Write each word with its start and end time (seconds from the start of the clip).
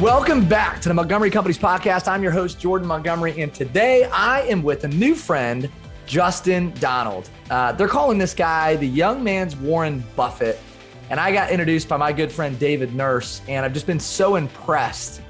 Welcome 0.00 0.48
back 0.48 0.80
to 0.82 0.88
the 0.88 0.94
Montgomery 0.94 1.28
Companies 1.28 1.58
podcast. 1.58 2.06
I'm 2.06 2.22
your 2.22 2.30
host, 2.30 2.60
Jordan 2.60 2.86
Montgomery, 2.86 3.42
and 3.42 3.52
today 3.52 4.04
I 4.04 4.42
am 4.42 4.62
with 4.62 4.84
a 4.84 4.88
new 4.88 5.16
friend, 5.16 5.68
Justin 6.06 6.72
Donald. 6.78 7.28
Uh, 7.50 7.72
they're 7.72 7.88
calling 7.88 8.16
this 8.16 8.32
guy 8.32 8.76
the 8.76 8.86
young 8.86 9.24
man's 9.24 9.56
Warren 9.56 10.04
Buffett. 10.14 10.60
And 11.10 11.18
I 11.18 11.32
got 11.32 11.50
introduced 11.50 11.88
by 11.88 11.96
my 11.96 12.12
good 12.12 12.30
friend, 12.30 12.56
David 12.60 12.94
Nurse, 12.94 13.42
and 13.48 13.64
I've 13.64 13.72
just 13.72 13.88
been 13.88 13.98
so 13.98 14.36
impressed 14.36 15.20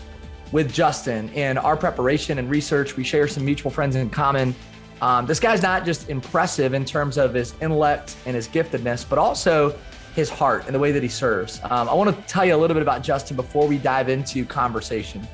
with 0.52 0.70
Justin 0.70 1.30
in 1.30 1.56
our 1.56 1.76
preparation 1.76 2.38
and 2.38 2.50
research. 2.50 2.94
We 2.94 3.04
share 3.04 3.26
some 3.26 3.46
mutual 3.46 3.70
friends 3.70 3.96
in 3.96 4.10
common. 4.10 4.54
Um, 5.00 5.24
this 5.24 5.40
guy's 5.40 5.62
not 5.62 5.86
just 5.86 6.10
impressive 6.10 6.74
in 6.74 6.84
terms 6.84 7.16
of 7.16 7.32
his 7.32 7.54
intellect 7.62 8.16
and 8.26 8.36
his 8.36 8.46
giftedness, 8.46 9.08
but 9.08 9.18
also 9.18 9.78
his 10.14 10.28
heart 10.28 10.64
and 10.66 10.74
the 10.74 10.78
way 10.78 10.92
that 10.92 11.02
he 11.02 11.08
serves. 11.08 11.60
Um, 11.64 11.88
I 11.88 11.94
want 11.94 12.14
to 12.14 12.22
tell 12.26 12.44
you 12.44 12.54
a 12.54 12.56
little 12.56 12.74
bit 12.74 12.82
about 12.82 13.02
Justin 13.02 13.36
before 13.36 13.66
we 13.66 13.78
dive 13.78 14.08
into 14.08 14.44
conversation. 14.44 15.26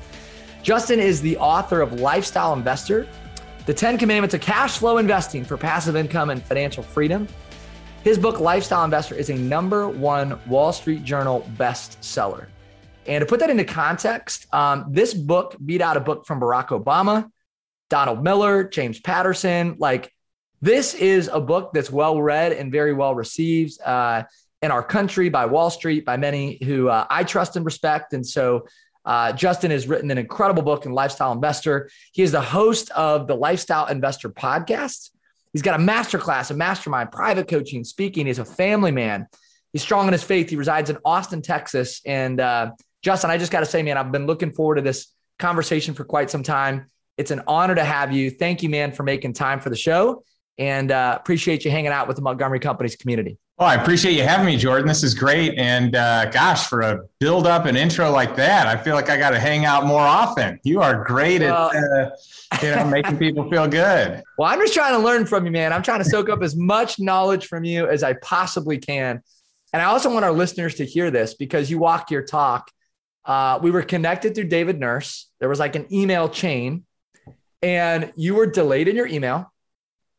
Justin 0.61 0.99
is 0.99 1.21
the 1.21 1.37
author 1.37 1.81
of 1.81 1.99
Lifestyle 1.99 2.53
Investor, 2.53 3.07
The 3.65 3.73
10 3.73 3.97
Commandments 3.97 4.33
of 4.33 4.41
Cash 4.41 4.77
Flow 4.77 4.97
Investing 4.97 5.43
for 5.43 5.57
Passive 5.57 5.95
Income 5.95 6.31
and 6.31 6.41
Financial 6.41 6.83
Freedom. 6.83 7.27
His 8.03 8.17
book, 8.17 8.39
Lifestyle 8.39 8.83
Investor, 8.83 9.15
is 9.15 9.29
a 9.29 9.35
number 9.35 9.89
one 9.89 10.39
Wall 10.47 10.71
Street 10.71 11.03
Journal 11.03 11.47
bestseller. 11.57 12.47
And 13.07 13.21
to 13.21 13.25
put 13.25 13.39
that 13.39 13.49
into 13.49 13.63
context, 13.63 14.51
um, 14.53 14.85
this 14.89 15.13
book 15.13 15.55
beat 15.63 15.81
out 15.81 15.97
a 15.97 15.99
book 15.99 16.25
from 16.25 16.39
Barack 16.39 16.67
Obama, 16.67 17.29
Donald 17.89 18.23
Miller, 18.23 18.63
James 18.63 18.99
Patterson. 18.99 19.75
Like, 19.77 20.11
this 20.61 20.93
is 20.95 21.29
a 21.31 21.39
book 21.39 21.71
that's 21.73 21.91
well 21.91 22.21
read 22.21 22.53
and 22.53 22.71
very 22.71 22.93
well 22.93 23.13
received. 23.13 23.79
Uh, 23.81 24.23
in 24.65 24.71
our 24.71 24.83
country 24.83 25.29
by 25.29 25.45
Wall 25.45 25.69
Street, 25.69 26.03
by 26.05 26.17
many 26.17 26.57
who 26.63 26.89
uh, 26.89 27.05
I 27.09 27.23
trust 27.23 27.55
and 27.55 27.63
respect. 27.63 28.13
And 28.13 28.25
so 28.25 28.65
uh, 29.05 29.31
Justin 29.31 29.69
has 29.69 29.87
written 29.87 30.09
an 30.09 30.17
incredible 30.17 30.63
book 30.63 30.87
in 30.87 30.91
Lifestyle 30.91 31.31
Investor. 31.31 31.89
He 32.13 32.23
is 32.23 32.31
the 32.31 32.41
host 32.41 32.89
of 32.91 33.27
the 33.27 33.35
Lifestyle 33.35 33.85
Investor 33.85 34.29
podcast. 34.29 35.11
He's 35.53 35.61
got 35.61 35.79
a 35.79 35.83
masterclass, 35.83 36.49
a 36.49 36.55
mastermind, 36.55 37.11
private 37.11 37.47
coaching, 37.47 37.83
speaking. 37.83 38.25
He's 38.25 38.39
a 38.39 38.45
family 38.45 38.91
man. 38.91 39.27
He's 39.71 39.83
strong 39.83 40.07
in 40.07 40.13
his 40.13 40.23
faith. 40.23 40.49
He 40.49 40.55
resides 40.55 40.89
in 40.89 40.97
Austin, 41.05 41.43
Texas. 41.43 42.01
And 42.03 42.41
uh, 42.41 42.71
Justin, 43.03 43.29
I 43.29 43.37
just 43.37 43.51
got 43.51 43.59
to 43.59 43.65
say, 43.67 43.83
man, 43.83 43.97
I've 43.97 44.11
been 44.11 44.25
looking 44.25 44.51
forward 44.51 44.75
to 44.75 44.81
this 44.81 45.13
conversation 45.37 45.93
for 45.93 46.05
quite 46.05 46.31
some 46.31 46.41
time. 46.41 46.87
It's 47.17 47.29
an 47.29 47.43
honor 47.47 47.75
to 47.75 47.85
have 47.85 48.11
you. 48.11 48.31
Thank 48.31 48.63
you, 48.63 48.69
man, 48.69 48.91
for 48.91 49.03
making 49.03 49.33
time 49.33 49.59
for 49.59 49.69
the 49.69 49.75
show 49.75 50.23
and 50.57 50.91
uh, 50.91 51.17
appreciate 51.19 51.65
you 51.65 51.71
hanging 51.71 51.91
out 51.91 52.07
with 52.07 52.15
the 52.15 52.23
Montgomery 52.23 52.59
Companies 52.59 52.95
community. 52.95 53.37
Oh, 53.57 53.63
I 53.63 53.75
appreciate 53.75 54.17
you 54.17 54.23
having 54.23 54.45
me, 54.45 54.57
Jordan. 54.57 54.85
This 54.85 55.01
is 55.01 55.13
great. 55.13 55.57
And 55.57 55.95
uh, 55.95 56.25
gosh, 56.25 56.67
for 56.67 56.81
a 56.81 56.99
build 57.21 57.47
up 57.47 57.65
and 57.65 57.77
intro 57.77 58.11
like 58.11 58.35
that, 58.35 58.67
I 58.67 58.75
feel 58.75 58.95
like 58.95 59.09
I 59.09 59.15
got 59.15 59.29
to 59.29 59.39
hang 59.39 59.63
out 59.63 59.85
more 59.85 60.01
often. 60.01 60.59
You 60.63 60.81
are 60.81 61.05
great 61.05 61.39
well, 61.39 61.71
at 61.71 61.83
uh, 61.83 62.09
you 62.61 62.75
know 62.75 62.85
making 62.85 63.17
people 63.17 63.49
feel 63.49 63.67
good. 63.67 64.21
Well, 64.37 64.51
I'm 64.51 64.59
just 64.59 64.73
trying 64.73 64.91
to 64.91 64.99
learn 64.99 65.25
from 65.25 65.45
you, 65.45 65.51
man. 65.51 65.71
I'm 65.71 65.81
trying 65.81 66.03
to 66.03 66.09
soak 66.09 66.27
up 66.27 66.43
as 66.43 66.57
much 66.57 66.99
knowledge 66.99 67.47
from 67.47 67.63
you 67.63 67.87
as 67.87 68.03
I 68.03 68.13
possibly 68.21 68.77
can. 68.77 69.21
And 69.71 69.81
I 69.81 69.85
also 69.85 70.13
want 70.13 70.25
our 70.25 70.33
listeners 70.33 70.75
to 70.75 70.85
hear 70.85 71.09
this 71.09 71.35
because 71.35 71.71
you 71.71 71.77
walk 71.77 72.11
your 72.11 72.21
talk. 72.21 72.69
Uh, 73.23 73.59
we 73.61 73.71
were 73.71 73.81
connected 73.81 74.35
through 74.35 74.49
David 74.49 74.77
Nurse. 74.77 75.29
There 75.39 75.47
was 75.47 75.59
like 75.59 75.77
an 75.77 75.85
email 75.93 76.27
chain, 76.27 76.85
and 77.61 78.11
you 78.17 78.35
were 78.35 78.45
delayed 78.45 78.89
in 78.89 78.97
your 78.97 79.07
email 79.07 79.53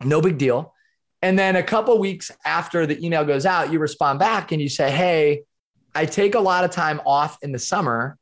no 0.05 0.21
big 0.21 0.39
deal. 0.39 0.75
And 1.23 1.39
then 1.39 1.57
a 1.57 1.63
couple 1.63 1.99
weeks 1.99 2.31
after 2.45 2.87
the 2.87 3.05
email 3.05 3.25
goes 3.25 3.47
out, 3.47 3.73
you 3.73 3.79
respond 3.79 4.19
back 4.19 4.53
and 4.53 4.61
you 4.61 4.69
say, 4.69 4.91
Hey, 4.91 5.43
I 5.95 6.05
take 6.05 6.35
a 6.35 6.41
lot 6.41 6.65
of 6.65 6.71
time 6.71 7.01
off 7.07 7.39
in 7.43 7.53
the 7.53 7.59
summer. 7.59 8.19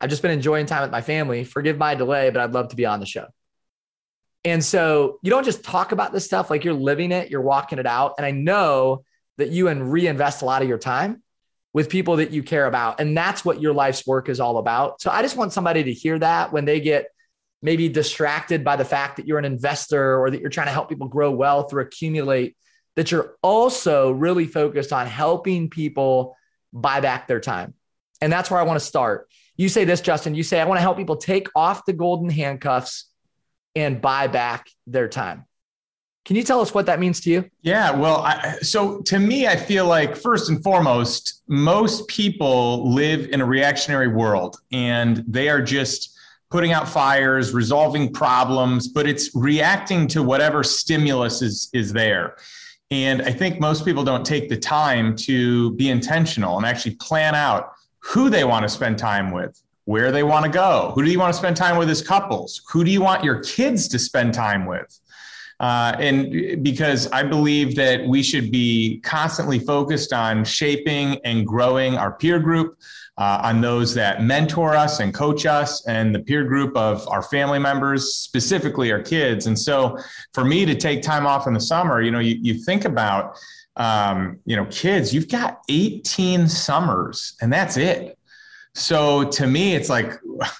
I've 0.00 0.10
just 0.10 0.22
been 0.22 0.30
enjoying 0.30 0.66
time 0.66 0.82
with 0.82 0.90
my 0.90 1.00
family. 1.00 1.44
Forgive 1.44 1.76
my 1.76 1.94
delay, 1.94 2.30
but 2.30 2.40
I'd 2.40 2.52
love 2.52 2.68
to 2.68 2.76
be 2.76 2.86
on 2.86 3.00
the 3.00 3.06
show. 3.06 3.26
And 4.44 4.64
so 4.64 5.18
you 5.22 5.30
don't 5.30 5.44
just 5.44 5.64
talk 5.64 5.90
about 5.90 6.12
this 6.12 6.24
stuff 6.24 6.50
like 6.50 6.64
you're 6.64 6.74
living 6.74 7.10
it, 7.10 7.30
you're 7.30 7.40
walking 7.40 7.80
it 7.80 7.86
out. 7.86 8.14
And 8.16 8.24
I 8.24 8.30
know 8.30 9.02
that 9.38 9.50
you 9.50 9.66
and 9.68 9.90
reinvest 9.90 10.42
a 10.42 10.44
lot 10.44 10.62
of 10.62 10.68
your 10.68 10.78
time 10.78 11.22
with 11.72 11.90
people 11.90 12.16
that 12.16 12.30
you 12.30 12.42
care 12.42 12.66
about. 12.66 13.00
And 13.00 13.16
that's 13.16 13.44
what 13.44 13.60
your 13.60 13.74
life's 13.74 14.06
work 14.06 14.28
is 14.28 14.38
all 14.38 14.58
about. 14.58 15.02
So 15.02 15.10
I 15.10 15.20
just 15.20 15.36
want 15.36 15.52
somebody 15.52 15.84
to 15.84 15.92
hear 15.92 16.18
that 16.20 16.52
when 16.52 16.64
they 16.64 16.80
get 16.80 17.08
maybe 17.66 17.88
distracted 17.88 18.62
by 18.62 18.76
the 18.76 18.84
fact 18.84 19.16
that 19.16 19.26
you're 19.26 19.40
an 19.40 19.44
investor 19.44 20.20
or 20.20 20.30
that 20.30 20.40
you're 20.40 20.50
trying 20.50 20.68
to 20.68 20.72
help 20.72 20.88
people 20.88 21.08
grow 21.08 21.32
wealth 21.32 21.74
or 21.74 21.80
accumulate, 21.80 22.56
that 22.94 23.10
you're 23.10 23.34
also 23.42 24.12
really 24.12 24.46
focused 24.46 24.92
on 24.92 25.04
helping 25.04 25.68
people 25.68 26.36
buy 26.72 27.00
back 27.00 27.26
their 27.26 27.40
time. 27.40 27.74
And 28.20 28.32
that's 28.32 28.52
where 28.52 28.60
I 28.60 28.62
want 28.62 28.78
to 28.78 28.86
start. 28.86 29.28
You 29.56 29.68
say 29.68 29.84
this, 29.84 30.00
Justin. 30.00 30.36
You 30.36 30.44
say, 30.44 30.60
I 30.60 30.64
want 30.64 30.78
to 30.78 30.82
help 30.82 30.96
people 30.96 31.16
take 31.16 31.48
off 31.56 31.84
the 31.84 31.92
golden 31.92 32.30
handcuffs 32.30 33.06
and 33.74 34.00
buy 34.00 34.28
back 34.28 34.68
their 34.86 35.08
time. 35.08 35.44
Can 36.24 36.36
you 36.36 36.44
tell 36.44 36.60
us 36.60 36.72
what 36.72 36.86
that 36.86 37.00
means 37.00 37.18
to 37.22 37.30
you? 37.30 37.50
Yeah, 37.62 37.90
well, 37.90 38.18
I, 38.18 38.58
so 38.62 39.00
to 39.02 39.18
me, 39.18 39.48
I 39.48 39.56
feel 39.56 39.86
like 39.86 40.14
first 40.14 40.50
and 40.50 40.62
foremost, 40.62 41.42
most 41.48 42.06
people 42.06 42.92
live 42.92 43.28
in 43.30 43.40
a 43.40 43.44
reactionary 43.44 44.08
world 44.08 44.60
and 44.70 45.24
they 45.26 45.48
are 45.48 45.60
just 45.60 46.15
putting 46.50 46.72
out 46.72 46.88
fires, 46.88 47.52
resolving 47.52 48.12
problems, 48.12 48.88
but 48.88 49.06
it's 49.06 49.34
reacting 49.34 50.06
to 50.08 50.22
whatever 50.22 50.62
stimulus 50.62 51.42
is, 51.42 51.68
is 51.72 51.92
there. 51.92 52.36
And 52.90 53.22
I 53.22 53.32
think 53.32 53.58
most 53.58 53.84
people 53.84 54.04
don't 54.04 54.24
take 54.24 54.48
the 54.48 54.56
time 54.56 55.16
to 55.16 55.72
be 55.72 55.90
intentional 55.90 56.56
and 56.56 56.64
actually 56.64 56.94
plan 56.96 57.34
out 57.34 57.72
who 57.98 58.30
they 58.30 58.44
want 58.44 58.62
to 58.62 58.68
spend 58.68 58.96
time 58.96 59.32
with, 59.32 59.60
where 59.86 60.12
they 60.12 60.22
want 60.22 60.44
to 60.44 60.50
go, 60.50 60.92
who 60.94 61.04
do 61.04 61.10
you 61.10 61.18
want 61.18 61.32
to 61.32 61.38
spend 61.38 61.56
time 61.56 61.78
with 61.78 61.90
as 61.90 62.00
couples, 62.00 62.62
who 62.70 62.84
do 62.84 62.90
you 62.90 63.00
want 63.00 63.24
your 63.24 63.40
kids 63.40 63.88
to 63.88 63.98
spend 63.98 64.32
time 64.32 64.66
with. 64.66 65.00
Uh, 65.58 65.96
and 65.98 66.62
because 66.62 67.10
I 67.12 67.22
believe 67.22 67.76
that 67.76 68.06
we 68.06 68.22
should 68.22 68.50
be 68.50 69.00
constantly 69.02 69.58
focused 69.58 70.12
on 70.12 70.44
shaping 70.44 71.18
and 71.24 71.46
growing 71.46 71.96
our 71.96 72.12
peer 72.12 72.38
group, 72.38 72.76
uh, 73.18 73.40
on 73.42 73.60
those 73.60 73.94
that 73.94 74.22
mentor 74.22 74.74
us 74.74 75.00
and 75.00 75.14
coach 75.14 75.46
us 75.46 75.86
and 75.86 76.14
the 76.14 76.18
peer 76.18 76.44
group 76.44 76.76
of 76.76 77.06
our 77.08 77.22
family 77.22 77.58
members, 77.58 78.14
specifically 78.14 78.92
our 78.92 79.00
kids. 79.00 79.46
And 79.46 79.58
so 79.58 79.98
for 80.34 80.44
me 80.44 80.66
to 80.66 80.74
take 80.74 81.02
time 81.02 81.26
off 81.26 81.46
in 81.46 81.54
the 81.54 81.60
summer, 81.60 82.02
you 82.02 82.10
know, 82.10 82.18
you, 82.18 82.36
you 82.40 82.54
think 82.54 82.84
about, 82.84 83.38
um, 83.76 84.38
you 84.44 84.54
know, 84.54 84.66
kids, 84.66 85.14
you've 85.14 85.28
got 85.28 85.62
18 85.70 86.46
summers 86.48 87.36
and 87.40 87.50
that's 87.50 87.78
it. 87.78 88.18
So 88.74 89.24
to 89.30 89.46
me, 89.46 89.74
it's 89.74 89.88
like, 89.88 90.12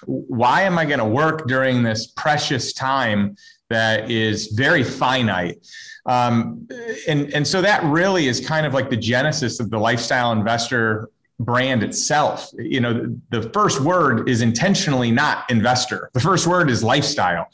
why 0.05 0.63
am 0.63 0.79
I 0.79 0.85
going 0.85 0.97
to 0.97 1.05
work 1.05 1.47
during 1.47 1.83
this 1.83 2.07
precious 2.07 2.73
time 2.73 3.35
that 3.69 4.09
is 4.09 4.47
very 4.47 4.83
finite? 4.83 5.65
Um, 6.05 6.67
and, 7.07 7.33
and 7.33 7.45
so 7.45 7.61
that 7.61 7.83
really 7.83 8.27
is 8.27 8.45
kind 8.45 8.65
of 8.65 8.73
like 8.73 8.89
the 8.89 8.97
genesis 8.97 9.59
of 9.59 9.69
the 9.69 9.77
lifestyle 9.77 10.31
investor 10.31 11.09
brand 11.39 11.83
itself. 11.83 12.49
You 12.57 12.79
know, 12.79 13.15
the 13.29 13.49
first 13.51 13.81
word 13.81 14.27
is 14.27 14.41
intentionally 14.41 15.11
not 15.11 15.49
investor. 15.49 16.09
The 16.13 16.19
first 16.19 16.47
word 16.47 16.69
is 16.69 16.83
lifestyle. 16.83 17.47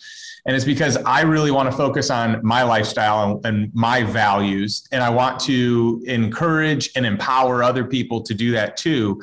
And 0.46 0.56
it's 0.56 0.66
because 0.66 0.98
I 0.98 1.22
really 1.22 1.52
want 1.52 1.72
to 1.72 1.78
focus 1.78 2.10
on 2.10 2.40
my 2.44 2.64
lifestyle 2.64 3.24
and, 3.24 3.46
and, 3.46 3.72
my 3.74 4.04
values. 4.04 4.86
And 4.92 5.02
I 5.02 5.10
want 5.10 5.40
to 5.42 6.04
encourage 6.06 6.92
and 6.96 7.06
empower 7.06 7.64
other 7.64 7.86
people 7.86 8.22
to 8.24 8.34
do 8.34 8.52
that 8.52 8.76
too. 8.76 9.22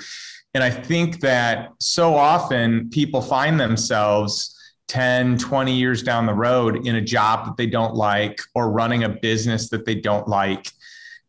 And 0.54 0.64
I 0.64 0.70
think 0.70 1.20
that 1.20 1.72
so 1.78 2.14
often 2.14 2.88
people 2.90 3.20
find 3.20 3.60
themselves 3.60 4.56
10, 4.90 5.38
20 5.38 5.72
years 5.72 6.02
down 6.02 6.26
the 6.26 6.34
road 6.34 6.84
in 6.84 6.96
a 6.96 7.00
job 7.00 7.46
that 7.46 7.56
they 7.56 7.66
don't 7.66 7.94
like 7.94 8.40
or 8.56 8.72
running 8.72 9.04
a 9.04 9.08
business 9.08 9.68
that 9.68 9.86
they 9.86 9.94
don't 9.94 10.26
like. 10.26 10.72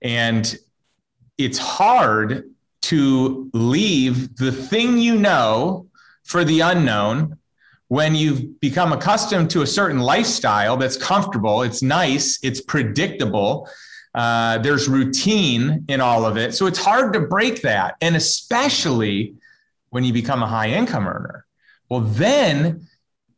And 0.01 0.57
it's 1.37 1.59
hard 1.59 2.49
to 2.81 3.51
leave 3.53 4.35
the 4.35 4.51
thing 4.51 4.97
you 4.97 5.15
know 5.15 5.85
for 6.23 6.43
the 6.43 6.61
unknown 6.61 7.37
when 7.89 8.15
you've 8.15 8.59
become 8.61 8.93
accustomed 8.93 9.51
to 9.51 9.61
a 9.61 9.67
certain 9.67 9.99
lifestyle 9.99 10.75
that's 10.75 10.97
comfortable, 10.97 11.61
it's 11.61 11.83
nice, 11.83 12.39
it's 12.41 12.61
predictable. 12.61 13.69
Uh, 14.15 14.57
there's 14.57 14.87
routine 14.87 15.85
in 15.87 16.01
all 16.01 16.25
of 16.25 16.35
it. 16.35 16.55
So 16.55 16.65
it's 16.65 16.79
hard 16.79 17.13
to 17.13 17.19
break 17.19 17.61
that. 17.61 17.95
And 18.01 18.15
especially 18.15 19.35
when 19.91 20.03
you 20.03 20.13
become 20.13 20.41
a 20.41 20.47
high 20.47 20.69
income 20.69 21.07
earner. 21.07 21.45
Well, 21.89 21.99
then 21.99 22.87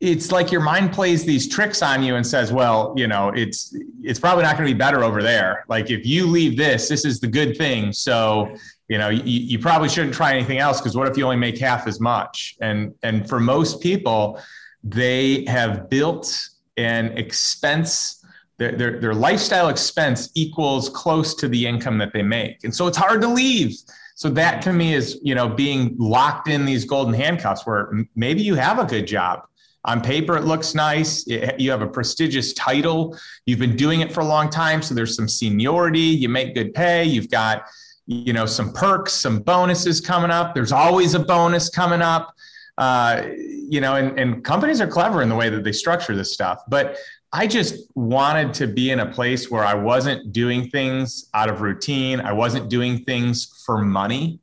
it's 0.04 0.34
like 0.34 0.52
your 0.52 0.62
mind 0.62 0.92
plays 0.92 1.24
these 1.24 1.48
tricks 1.48 1.82
on 1.82 2.04
you 2.04 2.16
and 2.16 2.28
says, 2.28 2.52
well, 2.52 2.94
you 2.98 3.08
know, 3.08 3.30
it's 3.30 3.76
it's 4.02 4.20
probably 4.20 4.44
not 4.44 4.58
going 4.58 4.68
to 4.68 4.74
be 4.74 4.78
better 4.78 5.04
over 5.04 5.24
there. 5.24 5.64
Like 5.70 5.90
if 5.90 6.06
you 6.06 6.28
leave 6.28 6.58
this, 6.58 6.90
this 6.90 7.06
is 7.06 7.22
the 7.22 7.28
good 7.28 7.58
thing. 7.58 7.94
So 7.94 8.56
you 8.90 8.98
know 8.98 9.08
you, 9.08 9.22
you 9.24 9.60
probably 9.60 9.88
shouldn't 9.88 10.14
try 10.14 10.34
anything 10.34 10.60
else 10.60 10.82
because 10.82 10.96
what 10.96 11.08
if 11.08 11.18
you 11.18 11.24
only 11.24 11.38
make 11.38 11.58
half 11.58 11.88
as 11.88 12.02
much 12.02 12.56
and 12.62 12.94
and 13.02 13.28
for 13.30 13.40
most 13.40 13.82
people 13.82 14.40
they 14.84 15.46
have 15.46 15.90
built 15.90 16.50
an 16.76 17.18
expense 17.18 18.26
their, 18.58 18.74
their, 18.74 19.00
their 19.00 19.14
lifestyle 19.14 19.70
expense 19.70 20.30
equals 20.36 20.90
close 20.90 21.34
to 21.34 21.48
the 21.48 21.66
income 21.66 21.98
that 21.98 22.12
they 22.12 22.22
make 22.22 22.62
and 22.66 22.76
so 22.76 22.86
it's 22.86 22.98
hard 22.98 23.22
to 23.22 23.28
leave 23.28 23.74
So 24.16 24.30
that 24.30 24.62
to 24.64 24.74
me 24.74 24.94
is, 24.94 25.20
you 25.24 25.36
know, 25.36 25.50
being 25.50 25.96
locked 25.98 26.48
in 26.48 26.66
these 26.66 26.86
golden 26.86 27.14
handcuffs 27.14 27.66
where 27.66 27.92
maybe 28.16 28.42
you 28.42 28.56
have 28.56 28.80
a 28.80 28.86
good 28.86 29.08
job. 29.08 29.44
On 29.86 30.00
paper, 30.00 30.38
it 30.38 30.46
looks 30.46 30.74
nice. 30.74 31.28
You 31.28 31.70
have 31.72 31.82
a 31.82 31.88
prestigious 31.88 32.54
title. 32.54 33.18
You've 33.46 33.60
been 33.60 33.76
doing 33.76 34.00
it 34.02 34.14
for 34.14 34.22
a 34.22 34.26
long 34.26 34.50
time. 34.50 34.82
So 34.82 34.94
there's 34.94 35.16
some 35.16 35.28
seniority. 35.28 36.00
You 36.00 36.30
make 36.30 36.56
good 36.56 36.74
pay. 36.74 37.04
You've 37.04 37.30
got, 37.30 37.66
you 38.06 38.32
know, 38.32 38.46
some 38.46 38.72
perks, 38.72 39.12
some 39.14 39.40
bonuses 39.40 40.00
coming 40.00 40.32
up. 40.32 40.56
There's 40.56 40.72
always 40.72 41.16
a 41.16 41.20
bonus 41.20 41.70
coming 41.70 42.02
up. 42.02 42.34
Uh, 42.78 43.24
you 43.70 43.82
know, 43.82 43.96
and, 43.96 44.18
and 44.18 44.44
companies 44.44 44.82
are 44.82 44.88
clever 44.88 45.22
in 45.22 45.30
the 45.30 45.36
way 45.36 45.50
that 45.50 45.64
they 45.64 45.72
structure 45.74 46.16
this 46.16 46.34
stuff. 46.34 46.62
But 46.70 46.98
I 47.34 47.46
just 47.46 47.90
wanted 47.96 48.54
to 48.56 48.68
be 48.68 48.92
in 48.92 49.00
a 49.00 49.12
place 49.12 49.52
where 49.52 49.64
I 49.64 49.74
wasn't 49.74 50.32
doing 50.32 50.70
things 50.70 51.30
out 51.34 51.50
of 51.50 51.62
routine. 51.62 52.22
I 52.22 52.32
wasn't 52.32 52.70
doing 52.70 53.04
things 53.04 53.64
for 53.66 53.80
money. 53.80 54.40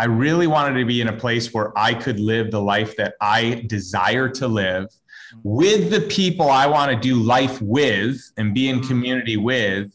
I 0.00 0.04
really 0.04 0.46
wanted 0.46 0.78
to 0.78 0.86
be 0.86 1.02
in 1.02 1.08
a 1.08 1.12
place 1.12 1.52
where 1.52 1.78
I 1.78 1.92
could 1.92 2.18
live 2.18 2.50
the 2.50 2.62
life 2.62 2.96
that 2.96 3.16
I 3.20 3.64
desire 3.66 4.30
to 4.30 4.48
live 4.48 4.86
with 5.42 5.90
the 5.90 6.00
people 6.00 6.48
I 6.48 6.66
want 6.66 6.90
to 6.90 6.96
do 6.96 7.16
life 7.16 7.60
with 7.60 8.18
and 8.38 8.54
be 8.54 8.70
in 8.70 8.80
community 8.80 9.36
with, 9.36 9.92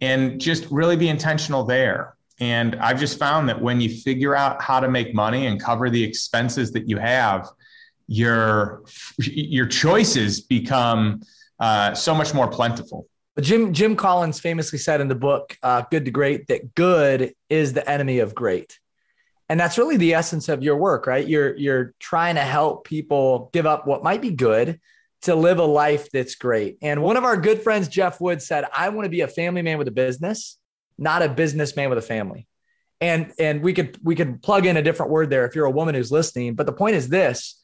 and 0.00 0.40
just 0.40 0.66
really 0.72 0.96
be 0.96 1.08
intentional 1.08 1.62
there. 1.64 2.16
And 2.40 2.74
I've 2.76 2.98
just 2.98 3.20
found 3.20 3.48
that 3.48 3.62
when 3.62 3.80
you 3.80 3.88
figure 3.88 4.34
out 4.34 4.60
how 4.60 4.80
to 4.80 4.88
make 4.88 5.14
money 5.14 5.46
and 5.46 5.62
cover 5.62 5.90
the 5.90 6.02
expenses 6.02 6.72
that 6.72 6.88
you 6.88 6.98
have, 6.98 7.48
your 8.08 8.82
your 9.18 9.66
choices 9.66 10.40
become 10.40 11.22
uh, 11.60 11.94
so 11.94 12.12
much 12.16 12.34
more 12.34 12.48
plentiful. 12.48 13.06
Jim 13.40 13.72
Jim 13.72 13.94
Collins 13.94 14.40
famously 14.40 14.80
said 14.80 15.00
in 15.00 15.06
the 15.06 15.14
book 15.14 15.56
uh, 15.62 15.82
"Good 15.88 16.04
to 16.06 16.10
Great" 16.10 16.48
that 16.48 16.74
good 16.74 17.32
is 17.48 17.74
the 17.74 17.88
enemy 17.88 18.18
of 18.18 18.34
great, 18.34 18.80
and 19.48 19.58
that's 19.60 19.78
really 19.78 19.96
the 19.96 20.14
essence 20.14 20.48
of 20.48 20.62
your 20.62 20.76
work, 20.76 21.06
right? 21.06 21.26
You're 21.26 21.56
you're 21.56 21.94
trying 22.00 22.34
to 22.34 22.42
help 22.42 22.84
people 22.84 23.50
give 23.52 23.66
up 23.66 23.86
what 23.86 24.02
might 24.02 24.20
be 24.20 24.30
good 24.30 24.80
to 25.22 25.34
live 25.34 25.58
a 25.58 25.64
life 25.64 26.10
that's 26.10 26.34
great. 26.34 26.78
And 26.82 27.02
one 27.02 27.16
of 27.16 27.24
our 27.24 27.36
good 27.36 27.62
friends, 27.62 27.88
Jeff 27.88 28.20
Wood, 28.20 28.42
said, 28.42 28.64
"I 28.76 28.88
want 28.88 29.06
to 29.06 29.10
be 29.10 29.20
a 29.20 29.28
family 29.28 29.62
man 29.62 29.78
with 29.78 29.88
a 29.88 29.92
business, 29.92 30.58
not 30.98 31.22
a 31.22 31.28
businessman 31.28 31.90
with 31.90 31.98
a 31.98 32.02
family." 32.02 32.46
And 33.00 33.32
and 33.38 33.62
we 33.62 33.72
could 33.72 33.98
we 34.02 34.16
could 34.16 34.42
plug 34.42 34.66
in 34.66 34.76
a 34.76 34.82
different 34.82 35.12
word 35.12 35.30
there 35.30 35.46
if 35.46 35.54
you're 35.54 35.66
a 35.66 35.70
woman 35.70 35.94
who's 35.94 36.10
listening. 36.10 36.54
But 36.54 36.66
the 36.66 36.72
point 36.72 36.96
is 36.96 37.08
this: 37.08 37.60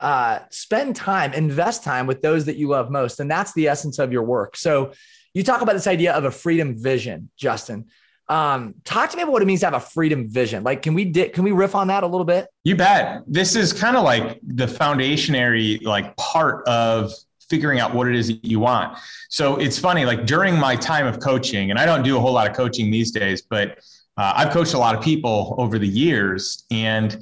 uh, 0.00 0.40
spend 0.50 0.96
time, 0.96 1.32
invest 1.32 1.84
time 1.84 2.06
with 2.06 2.22
those 2.22 2.46
that 2.46 2.56
you 2.56 2.68
love 2.68 2.90
most. 2.90 3.20
And 3.20 3.30
that's 3.30 3.52
the 3.54 3.68
essence 3.68 3.98
of 3.98 4.12
your 4.12 4.22
work. 4.22 4.56
So 4.56 4.92
you 5.34 5.42
talk 5.42 5.60
about 5.60 5.74
this 5.74 5.86
idea 5.86 6.14
of 6.14 6.24
a 6.24 6.30
freedom 6.30 6.80
vision, 6.82 7.30
Justin. 7.36 7.86
Um, 8.28 8.74
talk 8.84 9.10
to 9.10 9.16
me 9.16 9.22
about 9.22 9.32
what 9.32 9.42
it 9.42 9.46
means 9.46 9.60
to 9.60 9.66
have 9.66 9.74
a 9.74 9.80
freedom 9.80 10.28
vision. 10.28 10.64
Like, 10.64 10.82
can 10.82 10.94
we 10.94 11.04
di- 11.04 11.28
can 11.28 11.44
we 11.44 11.52
riff 11.52 11.74
on 11.74 11.88
that 11.88 12.02
a 12.02 12.06
little 12.06 12.24
bit? 12.24 12.48
You 12.64 12.76
bet. 12.76 13.22
This 13.26 13.54
is 13.54 13.72
kind 13.72 13.96
of 13.96 14.02
like 14.02 14.40
the 14.42 14.66
foundationary 14.66 15.82
like 15.84 16.16
part 16.16 16.66
of 16.66 17.12
figuring 17.48 17.78
out 17.78 17.94
what 17.94 18.08
it 18.08 18.16
is 18.16 18.28
that 18.28 18.44
you 18.44 18.58
want. 18.58 18.98
So 19.28 19.56
it's 19.56 19.78
funny, 19.78 20.04
like 20.04 20.26
during 20.26 20.58
my 20.58 20.74
time 20.76 21.06
of 21.06 21.20
coaching, 21.20 21.70
and 21.70 21.78
I 21.78 21.86
don't 21.86 22.02
do 22.02 22.16
a 22.16 22.20
whole 22.20 22.32
lot 22.32 22.50
of 22.50 22.56
coaching 22.56 22.90
these 22.90 23.12
days, 23.12 23.42
but 23.42 23.78
uh, 24.16 24.32
I've 24.34 24.50
coached 24.50 24.74
a 24.74 24.78
lot 24.78 24.94
of 24.94 25.02
people 25.02 25.54
over 25.58 25.78
the 25.78 25.86
years, 25.86 26.64
and 26.70 27.16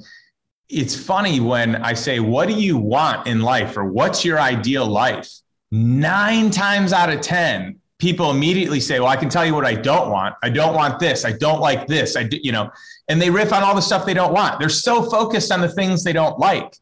it's 0.69 0.95
funny 0.95 1.39
when 1.39 1.75
I 1.75 1.93
say, 1.93 2.19
What 2.19 2.47
do 2.47 2.53
you 2.53 2.77
want 2.77 3.27
in 3.27 3.41
life 3.41 3.77
or 3.77 3.85
what's 3.85 4.25
your 4.25 4.39
ideal 4.39 4.85
life? 4.85 5.29
Nine 5.71 6.49
times 6.51 6.93
out 6.93 7.09
of 7.09 7.21
10, 7.21 7.79
people 7.99 8.31
immediately 8.31 8.79
say, 8.79 8.99
Well, 8.99 9.09
I 9.09 9.15
can 9.15 9.29
tell 9.29 9.45
you 9.45 9.53
what 9.53 9.65
I 9.65 9.73
don't 9.73 10.09
want. 10.11 10.35
I 10.43 10.49
don't 10.49 10.75
want 10.75 10.99
this. 10.99 11.25
I 11.25 11.31
don't 11.33 11.59
like 11.59 11.87
this. 11.87 12.15
I, 12.15 12.23
do, 12.23 12.37
you 12.41 12.51
know, 12.51 12.69
and 13.07 13.21
they 13.21 13.29
riff 13.29 13.53
on 13.53 13.63
all 13.63 13.75
the 13.75 13.81
stuff 13.81 14.05
they 14.05 14.13
don't 14.13 14.33
want. 14.33 14.59
They're 14.59 14.69
so 14.69 15.09
focused 15.09 15.51
on 15.51 15.61
the 15.61 15.69
things 15.69 16.03
they 16.03 16.13
don't 16.13 16.37
like. 16.39 16.75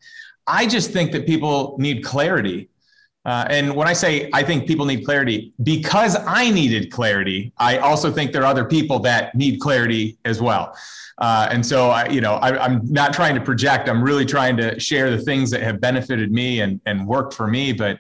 I 0.48 0.65
just 0.65 0.92
think 0.92 1.12
that 1.12 1.25
people 1.25 1.75
need 1.80 2.04
clarity. 2.04 2.69
Uh, 3.25 3.45
and 3.50 3.74
when 3.74 3.88
I 3.88 3.94
say 3.94 4.30
I 4.33 4.44
think 4.44 4.68
people 4.68 4.86
need 4.86 5.06
clarity, 5.06 5.54
because 5.63 6.18
I 6.27 6.50
needed 6.50 6.92
clarity, 6.92 7.54
I 7.57 7.77
also 7.77 8.12
think 8.12 8.33
there 8.33 8.42
are 8.42 8.48
other 8.48 8.66
people 8.66 9.00
that 9.00 9.33
need 9.33 9.62
clarity 9.62 10.18
as 10.25 10.42
well. 10.42 10.75
Uh, 11.19 11.48
and 11.51 11.66
so, 11.66 11.89
I, 11.89 12.09
you 12.09 12.19
know, 12.19 12.33
I, 12.33 12.66
am 12.66 12.81
not 12.92 13.13
trying 13.13 13.36
to 13.36 13.42
project. 13.42 13.88
I'm 13.88 14.04
really 14.04 14.25
trying 14.25 14.57
to 14.57 14.77
share 14.80 15.09
the 15.09 15.19
things 15.19 15.51
that 15.51 15.62
have 15.62 15.80
benefited 15.80 16.31
me 16.31 16.62
and, 16.62 16.81
and 16.86 17.07
worked 17.07 17.33
for 17.33 17.48
me. 17.48 17.71
But 17.71 18.00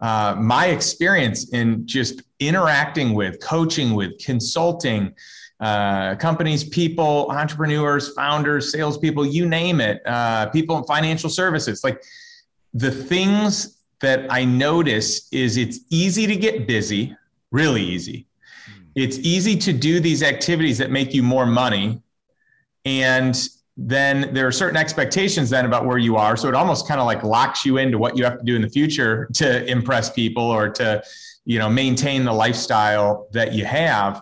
uh, 0.00 0.36
my 0.38 0.66
experience 0.66 1.50
in 1.50 1.86
just 1.86 2.22
interacting 2.38 3.14
with, 3.14 3.40
coaching 3.40 3.94
with, 3.94 4.18
consulting 4.18 5.14
uh, 5.60 6.14
companies, 6.16 6.62
people, 6.62 7.28
entrepreneurs, 7.30 8.12
founders, 8.14 8.70
salespeople, 8.70 9.26
you 9.26 9.48
name 9.48 9.80
it, 9.80 10.00
uh, 10.06 10.46
people 10.50 10.78
in 10.78 10.84
financial 10.84 11.28
services, 11.28 11.82
like 11.82 12.02
the 12.74 12.90
things 12.90 13.78
that 14.00 14.30
I 14.30 14.44
notice 14.44 15.28
is 15.32 15.56
it's 15.56 15.80
easy 15.90 16.26
to 16.28 16.36
get 16.36 16.68
busy, 16.68 17.16
really 17.50 17.82
easy. 17.82 18.28
Hmm. 18.66 18.82
It's 18.94 19.18
easy 19.18 19.56
to 19.56 19.72
do 19.72 19.98
these 19.98 20.22
activities 20.22 20.78
that 20.78 20.92
make 20.92 21.12
you 21.12 21.24
more 21.24 21.46
money 21.46 22.00
and 22.84 23.36
then 23.80 24.34
there 24.34 24.44
are 24.44 24.52
certain 24.52 24.76
expectations 24.76 25.48
then 25.50 25.64
about 25.64 25.86
where 25.86 25.98
you 25.98 26.16
are. 26.16 26.36
So 26.36 26.48
it 26.48 26.54
almost 26.54 26.88
kind 26.88 26.98
of 26.98 27.06
like 27.06 27.22
locks 27.22 27.64
you 27.64 27.76
into 27.76 27.96
what 27.96 28.18
you 28.18 28.24
have 28.24 28.38
to 28.38 28.44
do 28.44 28.56
in 28.56 28.62
the 28.62 28.68
future 28.68 29.28
to 29.34 29.64
impress 29.70 30.10
people 30.10 30.42
or 30.42 30.68
to 30.70 31.00
you 31.44 31.60
know 31.60 31.70
maintain 31.70 32.24
the 32.24 32.32
lifestyle 32.32 33.28
that 33.32 33.52
you 33.52 33.64
have. 33.64 34.20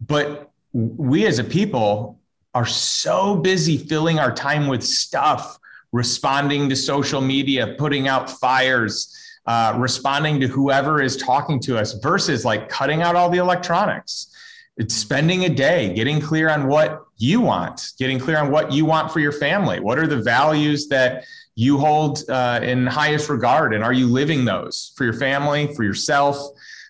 But 0.00 0.50
we 0.72 1.26
as 1.26 1.40
a 1.40 1.44
people 1.44 2.20
are 2.54 2.64
so 2.64 3.36
busy 3.36 3.76
filling 3.76 4.20
our 4.20 4.32
time 4.32 4.68
with 4.68 4.84
stuff 4.84 5.58
responding 5.90 6.68
to 6.68 6.76
social 6.76 7.20
media 7.20 7.74
putting 7.78 8.08
out 8.08 8.30
fires 8.30 9.18
uh, 9.46 9.74
responding 9.76 10.38
to 10.40 10.46
whoever 10.46 11.02
is 11.02 11.16
talking 11.16 11.58
to 11.60 11.76
us 11.76 11.94
versus 11.94 12.44
like 12.44 12.68
cutting 12.68 13.02
out 13.02 13.16
all 13.16 13.28
the 13.28 13.38
electronics 13.38 14.31
it's 14.76 14.94
spending 14.94 15.44
a 15.44 15.48
day 15.48 15.92
getting 15.94 16.20
clear 16.20 16.48
on 16.48 16.66
what 16.66 17.04
you 17.16 17.40
want, 17.40 17.92
getting 17.98 18.18
clear 18.18 18.38
on 18.38 18.50
what 18.50 18.72
you 18.72 18.84
want 18.84 19.12
for 19.12 19.20
your 19.20 19.32
family. 19.32 19.80
What 19.80 19.98
are 19.98 20.06
the 20.06 20.20
values 20.20 20.88
that 20.88 21.24
you 21.54 21.78
hold 21.78 22.28
uh, 22.28 22.60
in 22.62 22.86
highest 22.86 23.28
regard? 23.28 23.74
And 23.74 23.84
are 23.84 23.92
you 23.92 24.06
living 24.06 24.44
those 24.44 24.92
for 24.96 25.04
your 25.04 25.12
family, 25.14 25.74
for 25.74 25.84
yourself? 25.84 26.36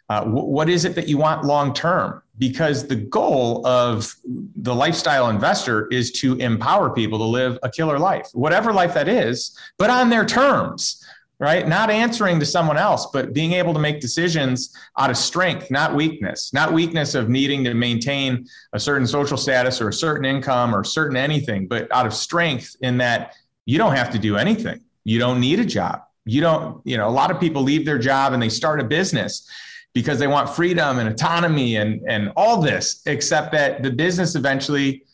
Uh, 0.08 0.20
w- 0.20 0.46
what 0.46 0.68
is 0.68 0.84
it 0.84 0.94
that 0.94 1.08
you 1.08 1.18
want 1.18 1.44
long 1.44 1.74
term? 1.74 2.22
Because 2.38 2.86
the 2.86 2.96
goal 2.96 3.66
of 3.66 4.14
the 4.24 4.74
lifestyle 4.74 5.28
investor 5.28 5.88
is 5.88 6.12
to 6.12 6.36
empower 6.36 6.90
people 6.90 7.18
to 7.18 7.24
live 7.24 7.58
a 7.62 7.70
killer 7.70 7.98
life, 7.98 8.28
whatever 8.32 8.72
life 8.72 8.94
that 8.94 9.08
is, 9.08 9.56
but 9.76 9.90
on 9.90 10.08
their 10.08 10.24
terms 10.24 11.04
right? 11.38 11.66
Not 11.66 11.90
answering 11.90 12.38
to 12.38 12.46
someone 12.46 12.76
else, 12.76 13.06
but 13.06 13.32
being 13.32 13.54
able 13.54 13.74
to 13.74 13.80
make 13.80 14.00
decisions 14.00 14.76
out 14.96 15.10
of 15.10 15.16
strength, 15.16 15.70
not 15.70 15.94
weakness, 15.94 16.52
not 16.52 16.72
weakness 16.72 17.14
of 17.14 17.28
needing 17.28 17.64
to 17.64 17.74
maintain 17.74 18.46
a 18.72 18.78
certain 18.78 19.06
social 19.06 19.36
status 19.36 19.80
or 19.80 19.88
a 19.88 19.92
certain 19.92 20.24
income 20.24 20.74
or 20.74 20.84
certain 20.84 21.16
anything, 21.16 21.66
but 21.66 21.90
out 21.92 22.06
of 22.06 22.14
strength 22.14 22.76
in 22.82 22.96
that 22.98 23.34
you 23.66 23.76
don't 23.76 23.96
have 23.96 24.10
to 24.10 24.18
do 24.18 24.36
anything. 24.36 24.80
You 25.04 25.18
don't 25.18 25.40
need 25.40 25.58
a 25.58 25.64
job. 25.64 26.02
You 26.24 26.40
don't, 26.40 26.80
you 26.84 26.96
know, 26.96 27.08
a 27.08 27.10
lot 27.10 27.30
of 27.32 27.40
people 27.40 27.62
leave 27.62 27.84
their 27.84 27.98
job 27.98 28.32
and 28.32 28.42
they 28.42 28.48
start 28.48 28.78
a 28.80 28.84
business 28.84 29.50
because 29.94 30.18
they 30.18 30.28
want 30.28 30.48
freedom 30.48 31.00
and 31.00 31.08
autonomy 31.08 31.76
and, 31.76 32.02
and 32.08 32.32
all 32.36 32.62
this, 32.62 33.02
except 33.06 33.52
that 33.52 33.82
the 33.82 33.90
business 33.90 34.36
eventually 34.36 35.04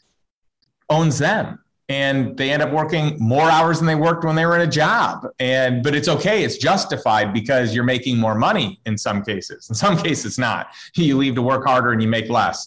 owns 0.91 1.19
them 1.19 1.59
and 1.89 2.37
they 2.37 2.51
end 2.51 2.63
up 2.63 2.71
working 2.71 3.17
more 3.19 3.51
hours 3.51 3.79
than 3.79 3.87
they 3.87 3.95
worked 3.95 4.25
when 4.25 4.37
they 4.37 4.45
were 4.45 4.55
in 4.55 4.61
a 4.61 4.71
job. 4.71 5.27
And 5.39 5.83
but 5.83 5.95
it's 5.95 6.09
okay. 6.09 6.45
It's 6.45 6.59
justified 6.59 7.33
because 7.33 7.75
you're 7.75 7.85
making 7.85 8.19
more 8.19 8.35
money 8.35 8.81
in 8.85 8.99
some 8.99 9.23
cases. 9.23 9.69
In 9.69 9.75
some 9.75 9.97
cases 10.03 10.39
not. 10.39 10.69
You 10.95 11.17
leave 11.17 11.35
to 11.37 11.43
work 11.43 11.67
harder 11.67 11.93
and 11.93 12.03
you 12.03 12.09
make 12.09 12.29
less 12.29 12.67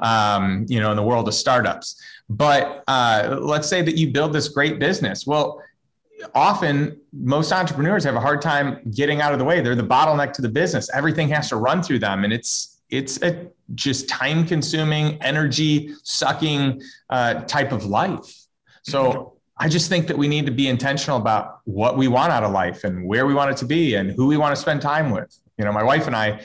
um, 0.00 0.66
you 0.68 0.80
know 0.80 0.90
in 0.90 0.96
the 0.96 1.02
world 1.02 1.26
of 1.26 1.34
startups. 1.34 2.00
But 2.28 2.84
uh, 2.86 3.38
let's 3.40 3.68
say 3.68 3.82
that 3.82 3.96
you 3.96 4.12
build 4.12 4.32
this 4.32 4.48
great 4.48 4.78
business. 4.78 5.26
Well 5.26 5.62
often 6.34 7.00
most 7.14 7.50
entrepreneurs 7.50 8.04
have 8.04 8.14
a 8.14 8.20
hard 8.20 8.42
time 8.42 8.78
getting 8.90 9.22
out 9.22 9.32
of 9.32 9.38
the 9.38 9.44
way. 9.44 9.62
They're 9.62 9.74
the 9.74 9.82
bottleneck 9.82 10.34
to 10.34 10.42
the 10.42 10.50
business. 10.50 10.90
Everything 10.92 11.28
has 11.28 11.48
to 11.48 11.56
run 11.56 11.82
through 11.82 12.00
them. 12.00 12.24
And 12.24 12.32
it's 12.32 12.82
it's 12.90 13.22
a 13.22 13.46
just 13.74 14.08
time 14.08 14.44
consuming 14.46 15.16
energy 15.22 15.94
sucking 16.02 16.82
uh, 17.08 17.34
type 17.44 17.72
of 17.72 17.86
life 17.86 18.39
so 18.82 19.34
I 19.56 19.68
just 19.68 19.88
think 19.88 20.06
that 20.08 20.16
we 20.16 20.28
need 20.28 20.46
to 20.46 20.52
be 20.52 20.68
intentional 20.68 21.18
about 21.18 21.60
what 21.64 21.96
we 21.96 22.08
want 22.08 22.32
out 22.32 22.42
of 22.42 22.52
life 22.52 22.84
and 22.84 23.06
where 23.06 23.26
we 23.26 23.34
want 23.34 23.50
it 23.50 23.56
to 23.58 23.66
be 23.66 23.94
and 23.94 24.10
who 24.12 24.26
we 24.26 24.36
want 24.36 24.54
to 24.54 24.60
spend 24.60 24.80
time 24.80 25.10
with. 25.10 25.36
You 25.58 25.64
know, 25.64 25.72
my 25.72 25.82
wife 25.82 26.06
and 26.06 26.16
I, 26.16 26.40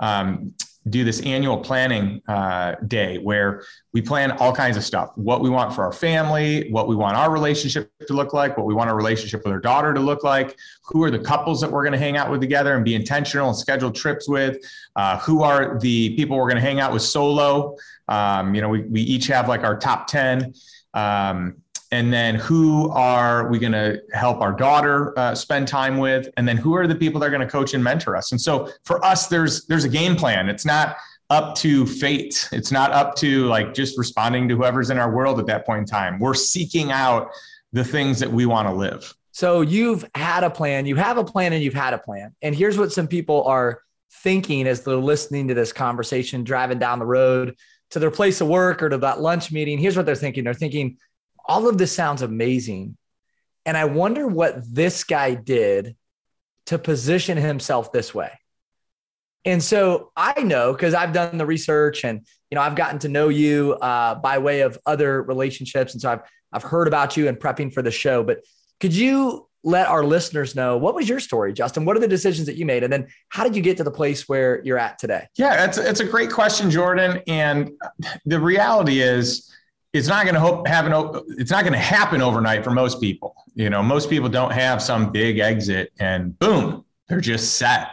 um, 0.00 0.52
do 0.88 1.04
this 1.04 1.20
annual 1.22 1.58
planning 1.58 2.22
uh, 2.28 2.76
day 2.86 3.18
where 3.18 3.64
we 3.92 4.00
plan 4.00 4.30
all 4.32 4.54
kinds 4.54 4.76
of 4.76 4.84
stuff 4.84 5.10
what 5.16 5.40
we 5.40 5.50
want 5.50 5.74
for 5.74 5.84
our 5.84 5.92
family, 5.92 6.70
what 6.70 6.86
we 6.86 6.94
want 6.94 7.16
our 7.16 7.30
relationship 7.30 7.90
to 8.06 8.12
look 8.12 8.32
like, 8.32 8.56
what 8.56 8.66
we 8.66 8.74
want 8.74 8.88
our 8.88 8.96
relationship 8.96 9.42
with 9.44 9.52
our 9.52 9.58
daughter 9.58 9.92
to 9.92 10.00
look 10.00 10.22
like, 10.22 10.56
who 10.84 11.02
are 11.02 11.10
the 11.10 11.18
couples 11.18 11.60
that 11.60 11.70
we're 11.70 11.82
going 11.82 11.92
to 11.92 11.98
hang 11.98 12.16
out 12.16 12.30
with 12.30 12.40
together 12.40 12.74
and 12.74 12.84
be 12.84 12.94
intentional 12.94 13.48
and 13.48 13.56
schedule 13.56 13.90
trips 13.90 14.28
with, 14.28 14.58
uh, 14.94 15.18
who 15.18 15.42
are 15.42 15.78
the 15.80 16.14
people 16.16 16.36
we're 16.36 16.48
going 16.48 16.54
to 16.56 16.60
hang 16.60 16.80
out 16.80 16.92
with 16.92 17.02
solo. 17.02 17.76
Um, 18.08 18.54
you 18.54 18.60
know, 18.60 18.68
we, 18.68 18.82
we 18.82 19.00
each 19.00 19.26
have 19.26 19.48
like 19.48 19.64
our 19.64 19.76
top 19.76 20.06
10. 20.06 20.54
Um, 20.94 21.56
and 21.92 22.12
then 22.12 22.34
who 22.34 22.90
are 22.90 23.48
we 23.48 23.58
going 23.58 23.72
to 23.72 24.00
help 24.12 24.40
our 24.40 24.52
daughter 24.52 25.16
uh, 25.18 25.34
spend 25.34 25.68
time 25.68 25.98
with? 25.98 26.28
And 26.36 26.46
then 26.46 26.56
who 26.56 26.74
are 26.74 26.86
the 26.86 26.94
people 26.94 27.20
that 27.20 27.26
are 27.26 27.30
going 27.30 27.46
to 27.46 27.48
coach 27.48 27.74
and 27.74 27.82
mentor 27.82 28.16
us? 28.16 28.32
And 28.32 28.40
so 28.40 28.70
for 28.84 29.04
us 29.04 29.28
there's 29.28 29.66
there's 29.66 29.84
a 29.84 29.88
game 29.88 30.16
plan. 30.16 30.48
It's 30.48 30.64
not 30.64 30.96
up 31.30 31.54
to 31.56 31.86
fate. 31.86 32.48
It's 32.52 32.70
not 32.70 32.92
up 32.92 33.16
to 33.16 33.46
like 33.46 33.74
just 33.74 33.98
responding 33.98 34.48
to 34.48 34.56
whoever's 34.56 34.90
in 34.90 34.98
our 34.98 35.10
world 35.10 35.38
at 35.40 35.46
that 35.46 35.66
point 35.66 35.80
in 35.80 35.86
time. 35.86 36.18
We're 36.18 36.34
seeking 36.34 36.92
out 36.92 37.30
the 37.72 37.84
things 37.84 38.20
that 38.20 38.30
we 38.30 38.46
want 38.46 38.68
to 38.68 38.74
live. 38.74 39.12
So 39.32 39.60
you've 39.60 40.04
had 40.14 40.44
a 40.44 40.50
plan. 40.50 40.86
You 40.86 40.96
have 40.96 41.18
a 41.18 41.24
plan 41.24 41.52
and 41.52 41.62
you've 41.62 41.74
had 41.74 41.94
a 41.94 41.98
plan. 41.98 42.34
And 42.42 42.54
here's 42.54 42.78
what 42.78 42.92
some 42.92 43.06
people 43.06 43.44
are 43.44 43.82
thinking 44.22 44.66
as 44.66 44.82
they're 44.82 44.96
listening 44.96 45.48
to 45.48 45.54
this 45.54 45.72
conversation 45.72 46.42
driving 46.42 46.78
down 46.78 46.98
the 46.98 47.06
road 47.06 47.54
to 47.90 47.98
their 47.98 48.10
place 48.10 48.40
of 48.40 48.48
work 48.48 48.82
or 48.82 48.88
to 48.88 48.98
that 48.98 49.20
lunch 49.20 49.52
meeting. 49.52 49.78
Here's 49.78 49.96
what 49.96 50.06
they're 50.06 50.14
thinking. 50.14 50.44
They're 50.44 50.54
thinking 50.54 50.96
all 51.46 51.68
of 51.68 51.78
this 51.78 51.94
sounds 51.94 52.22
amazing. 52.22 52.96
And 53.64 53.76
I 53.76 53.84
wonder 53.84 54.26
what 54.26 54.62
this 54.72 55.04
guy 55.04 55.34
did 55.34 55.96
to 56.66 56.78
position 56.78 57.36
himself 57.36 57.92
this 57.92 58.14
way. 58.14 58.30
And 59.44 59.62
so 59.62 60.10
I 60.16 60.42
know 60.42 60.72
because 60.72 60.92
I've 60.92 61.12
done 61.12 61.38
the 61.38 61.46
research 61.46 62.04
and 62.04 62.26
you 62.50 62.56
know 62.56 62.60
I've 62.60 62.74
gotten 62.74 62.98
to 63.00 63.08
know 63.08 63.28
you 63.28 63.74
uh, 63.74 64.16
by 64.16 64.38
way 64.38 64.60
of 64.60 64.76
other 64.84 65.22
relationships, 65.22 65.92
and 65.92 66.02
so 66.02 66.10
I've 66.10 66.20
I've 66.52 66.64
heard 66.64 66.88
about 66.88 67.16
you 67.16 67.28
and 67.28 67.38
prepping 67.38 67.72
for 67.72 67.80
the 67.80 67.92
show. 67.92 68.24
But 68.24 68.40
could 68.80 68.92
you 68.92 69.48
let 69.62 69.88
our 69.88 70.04
listeners 70.04 70.54
know 70.54 70.76
what 70.76 70.94
was 70.94 71.08
your 71.08 71.20
story, 71.20 71.52
Justin? 71.52 71.84
What 71.84 71.96
are 71.96 72.00
the 72.00 72.08
decisions 72.08 72.46
that 72.46 72.56
you 72.56 72.66
made, 72.66 72.82
and 72.82 72.92
then 72.92 73.06
how 73.28 73.44
did 73.44 73.54
you 73.54 73.62
get 73.62 73.76
to 73.76 73.84
the 73.84 73.90
place 73.90 74.28
where 74.28 74.62
you're 74.64 74.78
at 74.78 74.98
today? 74.98 75.28
Yeah, 75.36 75.64
it's 75.64 75.78
it's 75.78 76.00
a 76.00 76.04
great 76.04 76.30
question, 76.32 76.68
Jordan. 76.68 77.22
And 77.28 77.70
the 78.24 78.40
reality 78.40 79.00
is, 79.00 79.48
it's 79.96 80.08
not 80.08 80.26
going 80.26 80.34
to 80.34 80.70
have 80.70 80.86
an 80.86 81.24
it's 81.38 81.50
not 81.50 81.62
going 81.62 81.72
to 81.72 81.78
happen 81.78 82.22
overnight 82.22 82.64
for 82.64 82.70
most 82.70 83.00
people. 83.00 83.34
You 83.54 83.70
know 83.70 83.82
most 83.82 84.10
people 84.10 84.28
don't 84.28 84.52
have 84.52 84.82
some 84.82 85.10
big 85.10 85.38
exit 85.38 85.92
and 85.98 86.38
boom 86.38 86.84
they're 87.08 87.20
just 87.20 87.54
set. 87.54 87.90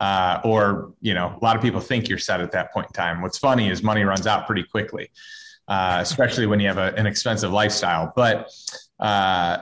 Uh, 0.00 0.40
or 0.44 0.92
you 1.00 1.14
know 1.14 1.38
a 1.40 1.44
lot 1.44 1.56
of 1.56 1.62
people 1.62 1.80
think 1.80 2.08
you're 2.08 2.18
set 2.18 2.40
at 2.40 2.52
that 2.52 2.72
point 2.72 2.86
in 2.86 2.92
time. 2.92 3.22
What's 3.22 3.38
funny 3.38 3.70
is 3.70 3.82
money 3.82 4.04
runs 4.04 4.26
out 4.26 4.46
pretty 4.46 4.64
quickly 4.64 5.10
uh, 5.68 5.98
especially 6.00 6.46
when 6.46 6.60
you 6.60 6.68
have 6.68 6.78
a, 6.78 6.94
an 6.96 7.06
expensive 7.06 7.52
lifestyle. 7.52 8.12
But 8.14 8.50
uh, 9.00 9.58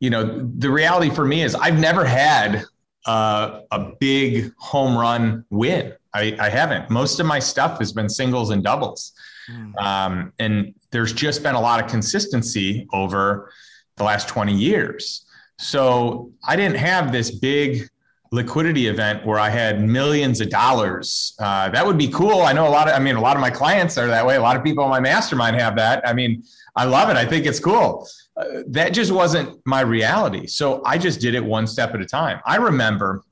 you 0.00 0.10
know 0.10 0.48
the 0.58 0.70
reality 0.70 1.10
for 1.10 1.26
me 1.26 1.42
is 1.42 1.54
i've 1.54 1.78
never 1.78 2.06
had 2.06 2.64
a, 3.06 3.62
a 3.70 3.92
big 3.98 4.52
home 4.58 4.96
run 4.96 5.44
win. 5.50 5.92
I, 6.12 6.36
I 6.38 6.48
haven't. 6.48 6.90
Most 6.90 7.20
of 7.20 7.26
my 7.26 7.38
stuff 7.38 7.78
has 7.78 7.92
been 7.92 8.08
singles 8.08 8.50
and 8.50 8.62
doubles. 8.62 9.12
Mm. 9.50 9.76
Um, 9.80 10.32
and 10.38 10.74
there's 10.90 11.12
just 11.12 11.42
been 11.42 11.54
a 11.54 11.60
lot 11.60 11.82
of 11.82 11.90
consistency 11.90 12.86
over 12.92 13.52
the 13.96 14.04
last 14.04 14.28
20 14.28 14.54
years. 14.54 15.26
So 15.58 16.32
I 16.44 16.56
didn't 16.56 16.78
have 16.78 17.12
this 17.12 17.30
big 17.30 17.88
liquidity 18.32 18.86
event 18.86 19.26
where 19.26 19.38
I 19.38 19.50
had 19.50 19.82
millions 19.82 20.40
of 20.40 20.50
dollars. 20.50 21.34
Uh, 21.38 21.68
that 21.70 21.84
would 21.84 21.98
be 21.98 22.08
cool. 22.08 22.42
I 22.42 22.52
know 22.52 22.66
a 22.66 22.70
lot 22.70 22.88
of, 22.88 22.94
I 22.94 22.98
mean, 23.00 23.16
a 23.16 23.20
lot 23.20 23.36
of 23.36 23.40
my 23.40 23.50
clients 23.50 23.98
are 23.98 24.06
that 24.06 24.24
way. 24.24 24.36
A 24.36 24.40
lot 24.40 24.56
of 24.56 24.62
people 24.62 24.84
in 24.84 24.90
my 24.90 25.00
mastermind 25.00 25.56
have 25.56 25.74
that. 25.76 26.06
I 26.06 26.12
mean, 26.12 26.44
I 26.76 26.84
love 26.84 27.10
it. 27.10 27.16
I 27.16 27.26
think 27.26 27.44
it's 27.44 27.58
cool. 27.58 28.06
Uh, 28.36 28.62
that 28.68 28.94
just 28.94 29.10
wasn't 29.10 29.60
my 29.66 29.80
reality. 29.80 30.46
So 30.46 30.82
I 30.84 30.96
just 30.96 31.20
did 31.20 31.34
it 31.34 31.44
one 31.44 31.66
step 31.66 31.92
at 31.94 32.00
a 32.00 32.06
time. 32.06 32.40
I 32.46 32.56
remember 32.56 33.22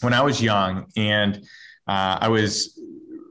when 0.00 0.14
I 0.14 0.22
was 0.22 0.42
young 0.42 0.86
and 0.96 1.36
uh, 1.86 2.18
I 2.20 2.28
was 2.28 2.80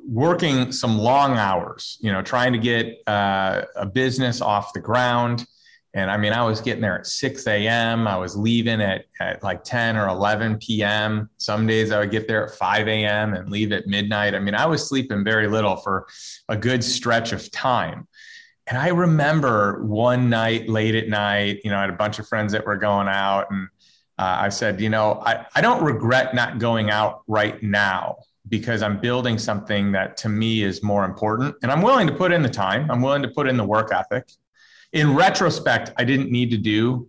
working 0.05 0.71
some 0.71 0.97
long 0.97 1.37
hours, 1.37 1.97
you 2.01 2.11
know, 2.11 2.21
trying 2.21 2.53
to 2.53 2.59
get 2.59 3.01
uh, 3.07 3.63
a 3.75 3.85
business 3.85 4.41
off 4.41 4.73
the 4.73 4.79
ground. 4.79 5.45
And 5.93 6.09
I 6.09 6.17
mean, 6.17 6.31
I 6.31 6.43
was 6.43 6.61
getting 6.61 6.81
there 6.81 6.99
at 6.99 7.05
6 7.05 7.47
a.m. 7.47 8.07
I 8.07 8.17
was 8.17 8.37
leaving 8.37 8.81
at, 8.81 9.05
at 9.19 9.43
like 9.43 9.63
10 9.63 9.97
or 9.97 10.07
11 10.07 10.57
p.m. 10.59 11.29
Some 11.37 11.67
days 11.67 11.91
I 11.91 11.99
would 11.99 12.11
get 12.11 12.27
there 12.27 12.45
at 12.45 12.55
5 12.55 12.87
a.m. 12.87 13.33
and 13.33 13.49
leave 13.49 13.73
at 13.73 13.87
midnight. 13.87 14.33
I 14.33 14.39
mean, 14.39 14.55
I 14.55 14.65
was 14.65 14.87
sleeping 14.87 15.23
very 15.23 15.47
little 15.47 15.75
for 15.75 16.07
a 16.47 16.55
good 16.55 16.83
stretch 16.83 17.33
of 17.33 17.51
time. 17.51 18.07
And 18.67 18.77
I 18.77 18.89
remember 18.89 19.83
one 19.83 20.29
night 20.29 20.69
late 20.69 20.95
at 20.95 21.09
night, 21.09 21.59
you 21.65 21.71
know, 21.71 21.77
I 21.77 21.81
had 21.81 21.89
a 21.89 21.93
bunch 21.93 22.19
of 22.19 22.27
friends 22.27 22.53
that 22.53 22.65
were 22.65 22.77
going 22.77 23.09
out 23.09 23.51
and 23.51 23.67
uh, 24.17 24.37
I 24.39 24.49
said, 24.49 24.79
you 24.79 24.89
know, 24.89 25.21
I, 25.25 25.45
I 25.55 25.61
don't 25.61 25.83
regret 25.83 26.33
not 26.35 26.59
going 26.59 26.89
out 26.89 27.23
right 27.27 27.61
now 27.61 28.17
because 28.49 28.81
I'm 28.81 28.99
building 28.99 29.37
something 29.37 29.91
that 29.91 30.17
to 30.17 30.29
me 30.29 30.63
is 30.63 30.81
more 30.83 31.05
important. 31.05 31.55
And 31.61 31.71
I'm 31.71 31.81
willing 31.81 32.07
to 32.07 32.13
put 32.13 32.31
in 32.31 32.41
the 32.41 32.49
time, 32.49 32.89
I'm 32.89 33.01
willing 33.01 33.21
to 33.21 33.29
put 33.29 33.47
in 33.47 33.57
the 33.57 33.63
work 33.63 33.93
ethic. 33.93 34.29
In 34.93 35.15
retrospect, 35.15 35.93
I 35.97 36.03
didn't 36.03 36.31
need 36.31 36.51
to 36.51 36.57
do 36.57 37.07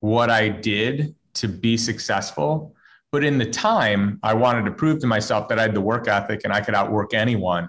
what 0.00 0.30
I 0.30 0.48
did 0.48 1.14
to 1.34 1.48
be 1.48 1.76
successful. 1.76 2.74
But 3.10 3.24
in 3.24 3.38
the 3.38 3.46
time, 3.46 4.18
I 4.22 4.34
wanted 4.34 4.64
to 4.64 4.70
prove 4.70 5.00
to 5.00 5.06
myself 5.06 5.48
that 5.48 5.58
I 5.58 5.62
had 5.62 5.74
the 5.74 5.80
work 5.80 6.08
ethic 6.08 6.42
and 6.44 6.52
I 6.52 6.60
could 6.60 6.74
outwork 6.74 7.12
anyone. 7.12 7.68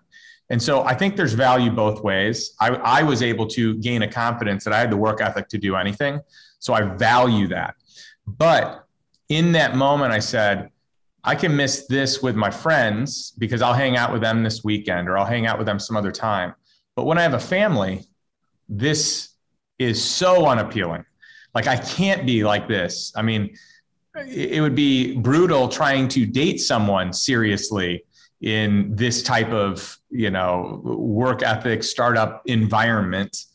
And 0.50 0.62
so 0.62 0.84
I 0.84 0.94
think 0.94 1.16
there's 1.16 1.34
value 1.34 1.72
both 1.72 2.04
ways. 2.04 2.54
I, 2.60 2.70
I 2.70 3.04
was 3.04 3.22
able 3.22 3.48
to 3.48 3.76
gain 3.76 4.04
a 4.04 4.08
confidence 4.08 4.64
that 4.66 4.74
I 4.74 4.80
had 4.80 4.92
the 4.92 4.98
work 4.98 5.22
ethic 5.22 5.48
to 5.50 5.58
do 5.58 5.76
anything. 5.76 6.22
So 6.60 6.74
I 6.74 6.82
value 6.82 7.48
that. 7.48 7.76
But 8.28 8.86
in 9.30 9.52
that 9.54 9.76
moment, 9.76 10.12
I 10.12 10.20
said, 10.20 10.70
I 11.24 11.36
can 11.36 11.56
miss 11.56 11.88
this 11.88 12.22
with 12.22 12.36
my 12.36 12.52
friends 12.52 13.32
because 13.38 13.62
I'll 13.62 13.74
hang 13.74 13.96
out 13.96 14.12
with 14.12 14.22
them 14.22 14.44
this 14.44 14.64
weekend 14.64 15.08
or 15.08 15.18
I'll 15.18 15.26
hang 15.26 15.46
out 15.46 15.58
with 15.58 15.68
them 15.68 15.80
some 15.80 15.96
other 15.96 16.12
time. 16.12 16.54
But 16.96 17.06
when 17.06 17.18
I 17.18 17.22
have 17.22 17.34
a 17.34 17.40
family, 17.40 18.06
this 18.68 19.30
is 19.80 20.04
so 20.04 20.46
unappealing. 20.48 21.06
Like 21.56 21.68
I 21.68 21.78
can't 21.78 22.26
be 22.26 22.44
like 22.44 22.68
this. 22.68 23.14
I 23.16 23.22
mean, 23.22 23.56
it 24.28 24.62
would 24.62 24.76
be 24.76 25.18
brutal 25.18 25.68
trying 25.70 26.08
to 26.10 26.26
date 26.26 26.60
someone 26.60 27.14
seriously 27.14 28.04
in 28.42 28.94
this 28.96 29.24
type 29.24 29.50
of, 29.50 29.98
you 30.10 30.30
know, 30.30 30.82
work 30.84 31.42
ethic 31.42 31.84
startup 31.84 32.42
environment. 32.46 33.46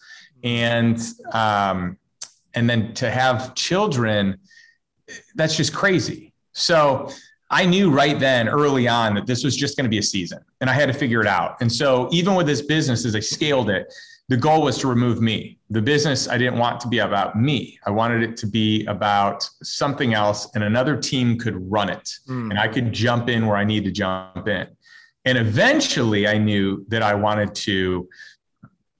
And 0.42 0.98
um, 1.32 1.98
and 2.54 2.68
then 2.68 2.94
to 2.94 3.10
have 3.10 3.54
children, 3.54 4.38
that's 5.34 5.56
just 5.56 5.75
crazy. 5.75 6.32
So 6.52 7.10
I 7.50 7.64
knew 7.64 7.90
right 7.90 8.18
then 8.18 8.48
early 8.48 8.88
on 8.88 9.14
that 9.14 9.26
this 9.26 9.42
was 9.42 9.56
just 9.56 9.76
going 9.76 9.84
to 9.84 9.90
be 9.90 9.98
a 9.98 10.02
season 10.02 10.40
and 10.60 10.68
I 10.68 10.74
had 10.74 10.86
to 10.86 10.92
figure 10.92 11.20
it 11.20 11.26
out. 11.26 11.56
And 11.60 11.72
so 11.72 12.08
even 12.12 12.34
with 12.34 12.46
this 12.46 12.62
business, 12.62 13.04
as 13.06 13.14
I 13.14 13.20
scaled 13.20 13.70
it, 13.70 13.92
the 14.28 14.36
goal 14.36 14.62
was 14.62 14.76
to 14.78 14.88
remove 14.88 15.22
me. 15.22 15.58
The 15.70 15.80
business, 15.80 16.28
I 16.28 16.36
didn't 16.36 16.58
want 16.58 16.80
to 16.80 16.88
be 16.88 16.98
about 16.98 17.40
me. 17.40 17.78
I 17.86 17.90
wanted 17.90 18.22
it 18.22 18.36
to 18.38 18.46
be 18.46 18.84
about 18.84 19.48
something 19.62 20.12
else 20.12 20.48
and 20.54 20.64
another 20.64 20.96
team 20.96 21.38
could 21.38 21.70
run 21.70 21.88
it 21.88 22.10
mm. 22.28 22.50
and 22.50 22.58
I 22.58 22.68
could 22.68 22.92
jump 22.92 23.30
in 23.30 23.46
where 23.46 23.56
I 23.56 23.64
need 23.64 23.84
to 23.84 23.90
jump 23.90 24.46
in. 24.46 24.66
And 25.24 25.38
eventually 25.38 26.28
I 26.28 26.36
knew 26.36 26.84
that 26.88 27.02
I 27.02 27.14
wanted 27.14 27.54
to 27.54 28.08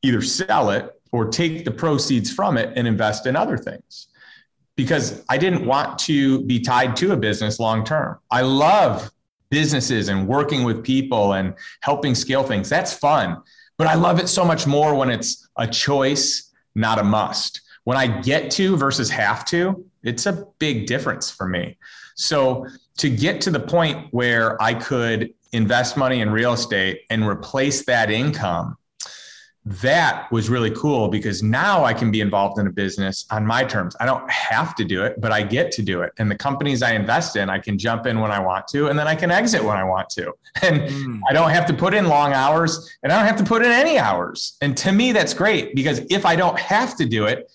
either 0.02 0.22
sell 0.22 0.70
it 0.70 0.90
or 1.12 1.26
take 1.26 1.64
the 1.64 1.70
proceeds 1.70 2.32
from 2.32 2.56
it 2.56 2.72
and 2.76 2.88
invest 2.88 3.26
in 3.26 3.36
other 3.36 3.58
things 3.58 4.07
because 4.78 5.25
I 5.28 5.38
didn't 5.38 5.66
want 5.66 5.99
to 5.99 6.42
be 6.42 6.61
tied 6.61 6.94
to 6.99 7.11
a 7.11 7.16
business 7.16 7.58
long 7.58 7.85
term. 7.85 8.16
I 8.30 8.42
love 8.42 9.11
businesses 9.50 10.08
and 10.08 10.28
working 10.28 10.62
with 10.62 10.85
people 10.85 11.32
and 11.32 11.54
helping 11.80 12.14
scale 12.14 12.44
things. 12.44 12.68
That's 12.68 12.92
fun. 12.92 13.42
But 13.76 13.88
I 13.88 13.94
love 13.94 14.20
it 14.20 14.28
so 14.28 14.44
much 14.44 14.68
more 14.68 14.94
when 14.94 15.11
it's 15.11 15.49
a 15.56 15.66
choice, 15.66 16.52
not 16.76 17.00
a 17.00 17.02
must. 17.02 17.61
When 17.82 17.97
I 17.97 18.20
get 18.20 18.52
to 18.52 18.76
versus 18.76 19.11
have 19.11 19.44
to, 19.47 19.85
it's 20.04 20.26
a 20.26 20.47
big 20.61 20.87
difference 20.87 21.28
for 21.28 21.49
me. 21.49 21.76
So 22.14 22.64
to 22.99 23.11
get 23.11 23.40
to 23.42 23.50
the 23.50 23.61
point 23.61 24.06
where 24.12 24.62
I 24.62 24.75
could 24.75 25.35
invest 25.50 25.97
money 25.97 26.20
in 26.20 26.30
real 26.30 26.52
estate 26.52 27.00
and 27.11 27.26
replace 27.26 27.85
that 27.87 28.12
income 28.12 28.76
that 29.64 30.30
was 30.32 30.48
really 30.48 30.70
cool 30.70 31.08
because 31.08 31.42
now 31.42 31.84
I 31.84 31.92
can 31.92 32.10
be 32.10 32.20
involved 32.20 32.58
in 32.58 32.66
a 32.66 32.70
business 32.70 33.26
on 33.30 33.44
my 33.44 33.64
terms. 33.64 33.94
I 34.00 34.06
don't 34.06 34.28
have 34.30 34.74
to 34.76 34.84
do 34.84 35.04
it, 35.04 35.20
but 35.20 35.30
I 35.30 35.42
get 35.42 35.70
to 35.72 35.82
do 35.82 36.00
it. 36.02 36.12
And 36.18 36.30
the 36.30 36.36
companies 36.36 36.82
I 36.82 36.92
invest 36.92 37.36
in, 37.36 37.50
I 37.50 37.58
can 37.58 37.76
jump 37.76 38.06
in 38.06 38.20
when 38.20 38.30
I 38.30 38.40
want 38.40 38.66
to, 38.68 38.86
and 38.86 38.98
then 38.98 39.06
I 39.06 39.14
can 39.14 39.30
exit 39.30 39.62
when 39.62 39.76
I 39.76 39.84
want 39.84 40.08
to. 40.10 40.32
And 40.60 40.80
mm. 40.80 41.20
I 41.28 41.32
don't 41.32 41.50
have 41.50 41.66
to 41.66 41.74
put 41.74 41.94
in 41.94 42.08
long 42.08 42.32
hours 42.32 42.90
and 43.04 43.12
I 43.12 43.16
don't 43.16 43.26
have 43.26 43.36
to 43.36 43.44
put 43.44 43.64
in 43.64 43.70
any 43.70 43.96
hours. 43.96 44.56
And 44.60 44.76
to 44.78 44.90
me, 44.90 45.12
that's 45.12 45.32
great 45.32 45.72
because 45.76 46.00
if 46.10 46.26
I 46.26 46.34
don't 46.34 46.58
have 46.58 46.96
to 46.96 47.04
do 47.04 47.26
it, 47.26 47.48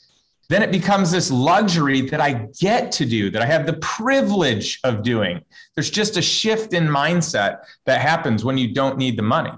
then 0.48 0.62
it 0.62 0.72
becomes 0.72 1.12
this 1.12 1.30
luxury 1.30 2.02
that 2.02 2.22
I 2.22 2.48
get 2.60 2.94
to 2.94 3.06
do, 3.06 3.30
that 3.32 3.42
I 3.42 3.46
have 3.46 3.66
the 3.66 3.74
privilege 3.74 4.80
of 4.84 5.04
doing. 5.04 5.42
There's 5.76 5.90
just 5.90 6.16
a 6.16 6.22
shift 6.22 6.74
in 6.74 6.88
mindset 6.88 7.64
that 7.86 8.00
happens 8.00 8.46
when 8.46 8.58
you 8.58 8.74
don't 8.74 8.98
need 8.98 9.18
the 9.18 9.24
money. 9.24 9.52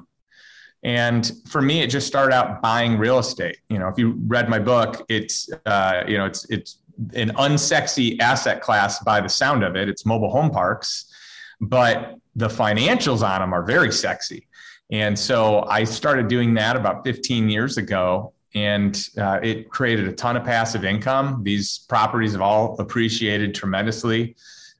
And 0.85 1.31
for 1.47 1.63
me, 1.63 1.81
it 1.81 1.87
just 1.87 2.05
started 2.05 2.31
out 2.31 2.61
buying 2.61 2.99
real 2.99 3.17
estate. 3.17 3.57
You 3.69 3.79
know, 3.79 3.87
if 3.87 3.97
you 3.97 4.21
read 4.27 4.49
my 4.49 4.59
book, 4.59 5.03
it's 5.09 5.49
uh, 5.65 6.03
you 6.07 6.15
know, 6.15 6.25
it's 6.25 6.45
it's 6.51 6.77
an 7.15 7.29
unsexy 7.29 8.19
asset 8.19 8.61
class 8.61 9.03
by 9.03 9.19
the 9.19 9.27
sound 9.27 9.63
of 9.63 9.75
it. 9.75 9.89
It's 9.89 10.05
mobile 10.05 10.29
home 10.29 10.51
parks, 10.51 11.11
but 11.59 12.19
the 12.35 12.47
financials 12.47 13.27
on 13.27 13.41
them 13.41 13.51
are 13.51 13.63
very 13.63 13.91
sexy. 13.91 14.47
And 14.91 15.17
so 15.17 15.63
I 15.63 15.85
started 15.85 16.27
doing 16.27 16.53
that 16.53 16.75
about 16.75 17.03
15 17.03 17.49
years 17.49 17.77
ago, 17.77 18.33
and 18.53 18.95
uh, 19.17 19.39
it 19.41 19.71
created 19.71 20.07
a 20.07 20.13
ton 20.13 20.37
of 20.37 20.43
passive 20.43 20.85
income. 20.85 21.41
These 21.41 21.79
properties 21.89 22.33
have 22.33 22.41
all 22.41 22.79
appreciated 22.79 23.55
tremendously 23.55 24.35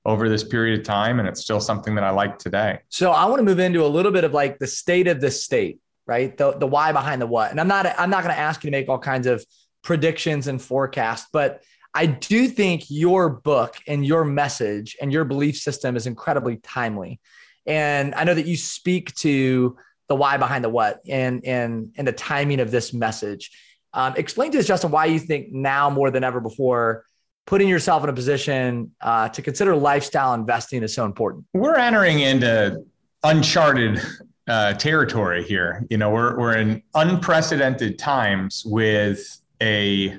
over 0.06 0.30
this 0.30 0.44
period 0.44 0.80
of 0.80 0.86
time, 0.86 1.18
and 1.20 1.28
it's 1.28 1.42
still 1.42 1.60
something 1.60 1.96
that 1.96 2.04
I 2.04 2.12
like 2.12 2.38
today. 2.38 2.80
So 2.90 3.12
I 3.12 3.26
want 3.26 3.40
to 3.40 3.44
move 3.44 3.58
into 3.58 3.84
a 3.84 3.88
little 3.88 4.12
bit 4.12 4.24
of 4.24 4.34
like 4.34 4.60
the 4.60 4.68
state 4.68 5.08
of 5.08 5.20
the 5.20 5.32
state, 5.32 5.80
right? 6.08 6.36
The 6.38 6.54
the 6.54 6.68
why 6.68 6.92
behind 6.92 7.22
the 7.22 7.28
what. 7.28 7.52
And 7.52 7.60
I'm 7.60 7.68
not 7.68 7.86
I'm 7.98 8.10
not 8.10 8.24
going 8.24 8.34
to 8.34 8.40
ask 8.40 8.64
you 8.64 8.70
to 8.70 8.78
make 8.78 8.90
all 8.90 9.00
kinds 9.00 9.28
of 9.28 9.46
predictions 9.84 10.48
and 10.48 10.62
forecasts, 10.62 11.28
but 11.32 11.64
I 11.94 12.08
do 12.08 12.48
think 12.48 12.86
your 12.90 13.30
book 13.30 13.78
and 13.88 14.06
your 14.06 14.26
message 14.26 14.98
and 15.02 15.14
your 15.14 15.24
belief 15.24 15.58
system 15.58 15.96
is 15.96 16.08
incredibly 16.08 16.58
timely. 16.58 17.22
And 17.66 18.14
I 18.16 18.26
know 18.26 18.34
that 18.34 18.46
you 18.46 18.58
speak 18.58 19.16
to 19.16 19.78
the 20.08 20.16
why 20.16 20.38
behind 20.38 20.64
the 20.64 20.70
what 20.70 21.00
and 21.08 21.44
and 21.46 21.94
and 21.98 22.08
the 22.08 22.12
timing 22.14 22.60
of 22.60 22.72
this 22.72 22.94
message. 22.94 23.52
Um, 23.94 24.14
explain 24.18 24.52
to 24.52 24.60
us, 24.60 24.68
Justin, 24.68 24.92
why 24.92 25.06
you 25.06 25.20
think 25.20 25.54
now 25.54 25.90
more 25.90 26.12
than 26.12 26.24
ever 26.24 26.42
before 26.42 27.06
putting 27.46 27.70
yourself 27.70 28.04
in 28.04 28.10
a 28.10 28.14
position 28.14 28.92
uh, 29.02 29.30
to 29.30 29.42
consider 29.42 29.76
lifestyle 29.76 30.34
investing 30.34 30.84
is 30.84 30.94
so 30.94 31.06
important. 31.06 31.46
We're 31.54 31.76
entering 31.76 32.20
into 32.20 32.84
uncharted 33.24 34.02
uh, 34.48 34.74
territory 34.74 35.44
here. 35.44 35.86
You 35.90 35.98
know, 35.98 36.10
we're 36.12 36.38
we're 36.38 36.58
in 36.58 36.84
unprecedented 36.94 37.98
times 37.98 38.64
with 38.66 39.42
a 39.62 40.18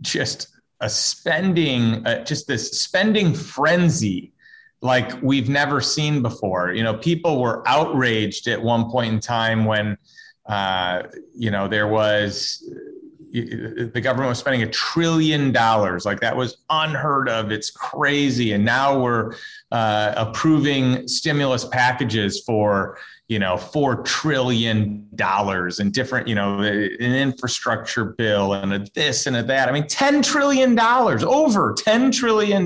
just 0.00 0.48
a 0.80 0.90
spending, 0.90 2.04
uh, 2.06 2.24
just 2.24 2.46
this 2.46 2.72
spending 2.72 3.34
frenzy 3.34 4.32
like 4.80 5.22
we've 5.22 5.48
never 5.48 5.80
seen 5.80 6.22
before. 6.22 6.72
You 6.72 6.82
know, 6.82 6.94
people 6.94 7.40
were 7.40 7.66
outraged 7.68 8.48
at 8.48 8.60
one 8.60 8.90
point 8.90 9.12
in 9.14 9.20
time 9.20 9.64
when, 9.64 9.96
uh, 10.46 11.04
you 11.34 11.52
know, 11.52 11.68
there 11.68 11.86
was 11.86 12.68
the 13.32 14.00
government 14.02 14.28
was 14.28 14.38
spending 14.38 14.62
a 14.62 14.70
trillion 14.70 15.52
dollars. 15.52 16.04
Like 16.04 16.20
that 16.20 16.36
was 16.36 16.58
unheard 16.68 17.30
of. 17.30 17.50
It's 17.50 17.70
crazy. 17.70 18.52
And 18.52 18.62
now 18.62 19.00
we're 19.00 19.32
uh, 19.70 20.12
approving 20.16 21.08
stimulus 21.08 21.64
packages 21.64 22.42
for, 22.44 22.98
you 23.32 23.38
know, 23.38 23.54
$4 23.54 24.04
trillion 24.04 25.08
and 25.18 25.92
different, 25.94 26.28
you 26.28 26.34
know, 26.34 26.60
an 26.60 27.14
infrastructure 27.14 28.04
bill 28.04 28.52
and 28.52 28.74
a 28.74 28.86
this 28.94 29.26
and 29.26 29.36
a 29.36 29.42
that. 29.44 29.70
I 29.70 29.72
mean, 29.72 29.84
$10 29.84 30.22
trillion, 30.22 30.78
over 30.78 31.72
$10 31.72 32.12
trillion 32.12 32.62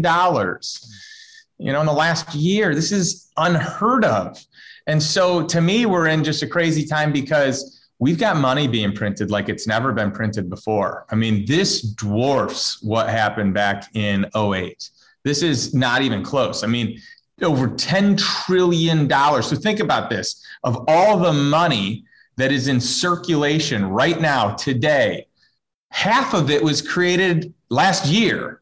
you 1.58 1.72
know, 1.72 1.80
in 1.80 1.86
the 1.86 1.92
last 1.92 2.34
year. 2.34 2.74
This 2.74 2.90
is 2.90 3.30
unheard 3.36 4.04
of. 4.04 4.44
And 4.88 5.00
so 5.00 5.46
to 5.46 5.60
me, 5.60 5.86
we're 5.86 6.08
in 6.08 6.24
just 6.24 6.42
a 6.42 6.48
crazy 6.48 6.84
time 6.84 7.12
because 7.12 7.88
we've 8.00 8.18
got 8.18 8.36
money 8.36 8.66
being 8.66 8.92
printed 8.92 9.30
like 9.30 9.48
it's 9.48 9.68
never 9.68 9.92
been 9.92 10.10
printed 10.10 10.50
before. 10.50 11.06
I 11.10 11.14
mean, 11.14 11.44
this 11.46 11.80
dwarfs 11.80 12.82
what 12.82 13.08
happened 13.08 13.54
back 13.54 13.84
in 13.94 14.26
08. 14.36 14.90
This 15.24 15.42
is 15.42 15.74
not 15.74 16.02
even 16.02 16.24
close. 16.24 16.64
I 16.64 16.66
mean, 16.66 17.00
over 17.42 17.68
$10 17.68 18.18
trillion. 18.18 19.08
So 19.10 19.56
think 19.56 19.80
about 19.80 20.10
this 20.10 20.44
of 20.64 20.84
all 20.88 21.18
the 21.18 21.32
money 21.32 22.04
that 22.36 22.52
is 22.52 22.68
in 22.68 22.80
circulation 22.80 23.86
right 23.86 24.20
now, 24.20 24.54
today, 24.54 25.26
half 25.90 26.34
of 26.34 26.50
it 26.50 26.62
was 26.62 26.82
created 26.82 27.52
last 27.70 28.06
year. 28.06 28.60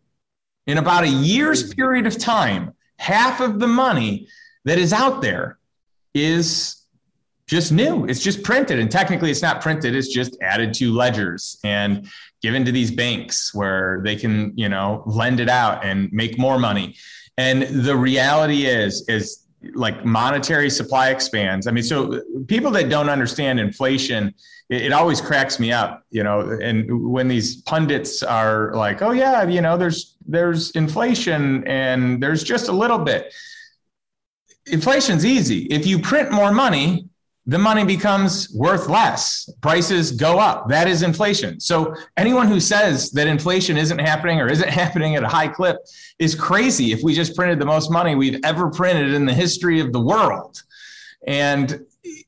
In 0.66 0.78
about 0.78 1.04
a 1.04 1.09
year's 1.09 1.75
period 1.75 2.07
of 2.07 2.16
time, 2.16 2.73
half 2.99 3.40
of 3.40 3.59
the 3.61 3.66
money 3.66 4.28
that 4.64 4.78
is 4.78 4.93
out 4.93 5.21
there 5.21 5.59
is 6.14 6.85
just 7.47 7.71
new. 7.71 8.07
It's 8.07 8.23
just 8.23 8.43
printed. 8.43 8.78
And 8.78 8.90
technically, 8.90 9.31
it's 9.31 9.43
not 9.43 9.61
printed, 9.61 9.95
it's 9.95 10.09
just 10.09 10.38
added 10.40 10.73
to 10.75 10.93
ledgers 10.93 11.59
and 11.64 12.09
given 12.40 12.64
to 12.64 12.73
these 12.73 12.90
banks 12.90 13.54
where 13.54 14.00
they 14.04 14.16
can, 14.16 14.52
you 14.57 14.68
know, 14.68 15.03
lend 15.07 15.40
it 15.40 15.48
out 15.48 15.85
and 15.85 16.11
make 16.12 16.38
more 16.38 16.59
money. 16.59 16.96
And 17.37 17.62
the 17.62 17.97
reality 17.97 18.66
is, 18.66 19.07
is 19.09 19.44
like 19.75 20.05
monetary 20.05 20.70
supply 20.70 21.09
expands. 21.09 21.66
I 21.66 21.70
mean, 21.70 21.85
so 21.85 22.20
people 22.47 22.70
that 22.73 22.88
don't 22.88 23.09
understand 23.09 23.59
inflation, 23.59 24.35
it, 24.68 24.83
it, 24.83 24.92
always 24.92 25.20
cracks 25.20 25.59
me 25.59 25.73
up, 25.73 26.05
you 26.11 26.23
know. 26.23 26.59
And 26.62 27.11
when 27.11 27.29
these 27.29 27.62
pundits 27.62 28.23
are 28.23 28.75
like, 28.75 29.03
"Oh 29.03 29.12
yeah, 29.12 29.44
you 29.44 29.61
know, 29.61 29.77
there's 29.77 30.16
there's 30.27 30.70
inflation 30.73 31.66
and 31.66 32.23
there's 32.23 32.42
just 32.42 32.68
a 32.68 32.73
little 32.73 32.99
bit." 32.99 33.33
Inflation's 34.66 35.25
easy. 35.25 35.64
If 35.70 35.87
you 35.87 35.99
print 35.99 36.31
more 36.31 36.53
money, 36.53 37.09
the 37.46 37.59
money 37.59 37.85
becomes 37.85 38.50
worth 38.54 38.88
less. 38.88 39.50
Prices 39.61 40.12
go 40.12 40.38
up. 40.38 40.68
That 40.68 40.88
is 40.88 41.02
inflation. 41.02 41.61
So 41.61 41.94
anyone 42.16 42.48
who 42.48 42.59
says 42.59 43.11
that 43.11 43.26
inflation 43.26 43.76
isn't 43.76 43.98
happening 43.98 44.40
or 44.40 44.48
isn't 44.48 44.68
happening 44.83 45.16
at 45.16 45.22
a 45.22 45.28
high 45.28 45.48
clip 45.48 45.76
is 46.18 46.35
crazy 46.35 46.92
if 46.92 47.02
we 47.02 47.14
just 47.14 47.37
printed 47.37 47.59
the 47.59 47.66
most 47.66 47.90
money 47.90 48.14
we've 48.14 48.40
ever 48.44 48.70
printed 48.70 49.12
in 49.12 49.26
the 49.26 49.35
history 49.35 49.80
of 49.80 49.92
the 49.92 50.00
world. 50.00 50.62
And 51.26 51.85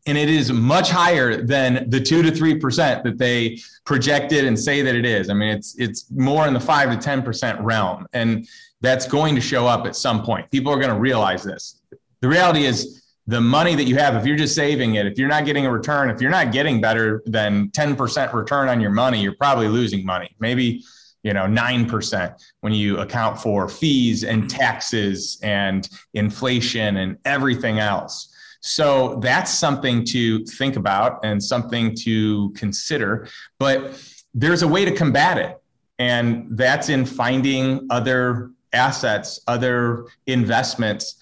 and 0.07 0.16
it 0.16 0.31
is 0.31 0.50
much 0.50 0.90
higher 0.90 1.42
than 1.42 1.90
the 1.90 2.00
2 2.00 2.22
to 2.22 2.31
3% 2.31 3.02
that 3.02 3.18
they 3.18 3.59
projected 3.85 4.46
and 4.46 4.59
say 4.59 4.81
that 4.81 4.94
it 4.94 5.05
is. 5.05 5.31
I 5.31 5.35
mean 5.35 5.48
it's 5.48 5.79
it's 5.79 6.11
more 6.11 6.46
in 6.46 6.55
the 6.55 6.61
5 6.61 7.00
to 7.00 7.09
10% 7.09 7.62
realm 7.62 8.07
and 8.12 8.46
that's 8.81 9.07
going 9.07 9.35
to 9.35 9.40
show 9.40 9.66
up 9.66 9.87
at 9.87 9.96
some 9.96 10.22
point. 10.22 10.50
People 10.50 10.72
are 10.72 10.79
going 10.79 10.92
to 10.92 11.00
realize 11.00 11.42
this. 11.42 11.81
The 12.20 12.29
reality 12.29 12.64
is 12.64 13.06
the 13.27 13.41
money 13.41 13.75
that 13.75 13.85
you 13.85 13.97
have, 13.97 14.15
if 14.15 14.25
you're 14.25 14.37
just 14.37 14.55
saving 14.55 14.95
it, 14.95 15.07
if 15.07 15.19
you're 15.19 15.29
not 15.29 15.45
getting 15.45 15.67
a 15.67 15.71
return, 15.71 16.11
if 16.11 16.21
you're 16.21 16.31
not 16.31 16.53
getting 16.53 16.81
better 16.81 17.23
than 17.27 17.69
10% 17.71 18.33
return 18.33 18.69
on 18.69 18.81
your 18.81 18.91
money, 18.91 19.21
you're 19.21 19.35
probably 19.35 19.67
losing 19.69 20.07
money. 20.07 20.31
Maybe, 20.39 20.85
you 21.25 21.33
know, 21.33 21.45
9% 21.45 22.35
when 22.61 22.73
you 22.73 22.99
account 22.99 23.41
for 23.41 23.69
fees 23.69 24.23
and 24.23 24.49
taxes 24.49 25.41
and 25.43 25.89
inflation 26.15 26.99
and 26.99 27.19
everything 27.25 27.81
else. 27.81 28.33
So 28.61 29.17
that's 29.17 29.53
something 29.53 30.05
to 30.07 30.45
think 30.45 30.77
about 30.77 31.25
and 31.25 31.43
something 31.43 31.97
to 31.97 32.51
consider. 32.51 33.29
But 33.59 34.01
there's 34.35 34.62
a 34.62 34.69
way 34.69 34.85
to 34.85 34.93
combat 34.93 35.39
it. 35.39 35.61
And 35.99 36.47
that's 36.57 36.91
in 36.91 37.07
finding 37.07 37.87
other 37.91 38.51
assets, 38.73 39.41
other 39.49 40.07
investments 40.27 41.17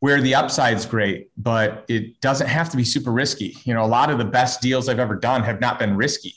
where 0.00 0.20
the 0.20 0.34
upside's 0.34 0.84
great, 0.84 1.30
but 1.36 1.84
it 1.88 2.20
doesn't 2.20 2.48
have 2.48 2.68
to 2.70 2.76
be 2.76 2.84
super 2.84 3.12
risky. 3.12 3.56
You 3.64 3.74
know, 3.74 3.84
a 3.84 3.86
lot 3.86 4.10
of 4.10 4.18
the 4.18 4.24
best 4.24 4.60
deals 4.60 4.88
I've 4.88 4.98
ever 4.98 5.16
done 5.16 5.42
have 5.42 5.60
not 5.60 5.78
been 5.78 5.96
risky. 5.96 6.34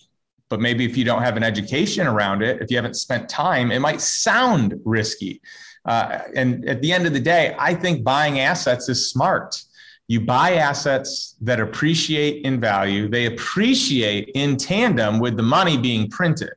But 0.50 0.60
maybe 0.60 0.86
if 0.86 0.98
you 0.98 1.04
don't 1.04 1.22
have 1.22 1.38
an 1.38 1.44
education 1.44 2.08
around 2.08 2.42
it, 2.42 2.62
if 2.62 2.72
you 2.72 2.78
haven't 2.78 2.96
spent 2.96 3.30
time, 3.30 3.72
it 3.72 3.80
might 3.80 4.02
sound 4.02 4.74
risky. 4.84 5.42
Uh, 5.86 6.22
and 6.36 6.68
at 6.68 6.82
the 6.82 6.92
end 6.92 7.06
of 7.06 7.14
the 7.14 7.20
day, 7.20 7.56
I 7.60 7.74
think 7.74 8.04
buying 8.04 8.40
assets 8.40 8.90
is 8.90 9.12
smart. 9.12 9.62
You 10.08 10.22
buy 10.22 10.56
assets 10.56 11.36
that 11.42 11.60
appreciate 11.60 12.44
in 12.44 12.60
value, 12.60 13.10
they 13.10 13.28
appreciate 13.28 14.32
in 14.34 14.58
tandem 14.58 15.20
with 15.20 15.38
the 15.38 15.44
money 15.44 15.78
being 15.78 16.10
printed, 16.10 16.54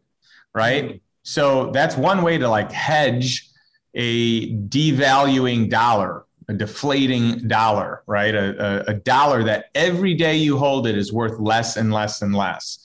right? 0.55 1.03
So 1.23 1.71
that's 1.71 1.97
one 1.97 2.23
way 2.23 2.39
to 2.39 2.49
like 2.49 2.73
hedge 2.73 3.51
a 3.95 4.55
devaluing 4.55 5.69
dollar 5.69 6.25
a 6.49 6.55
deflating 6.55 7.47
dollar, 7.49 8.03
right? 8.07 8.35
A, 8.35 8.89
a, 8.89 8.93
a, 8.93 8.95
dollar 8.95 9.45
that 9.45 9.67
every 9.75 10.15
day 10.15 10.37
you 10.37 10.59
hold 10.59 10.87
it 10.87 10.97
is 10.97 11.13
worth 11.13 11.39
less 11.39 11.77
and 11.77 11.93
less 11.93 12.23
and 12.23 12.35
less. 12.35 12.79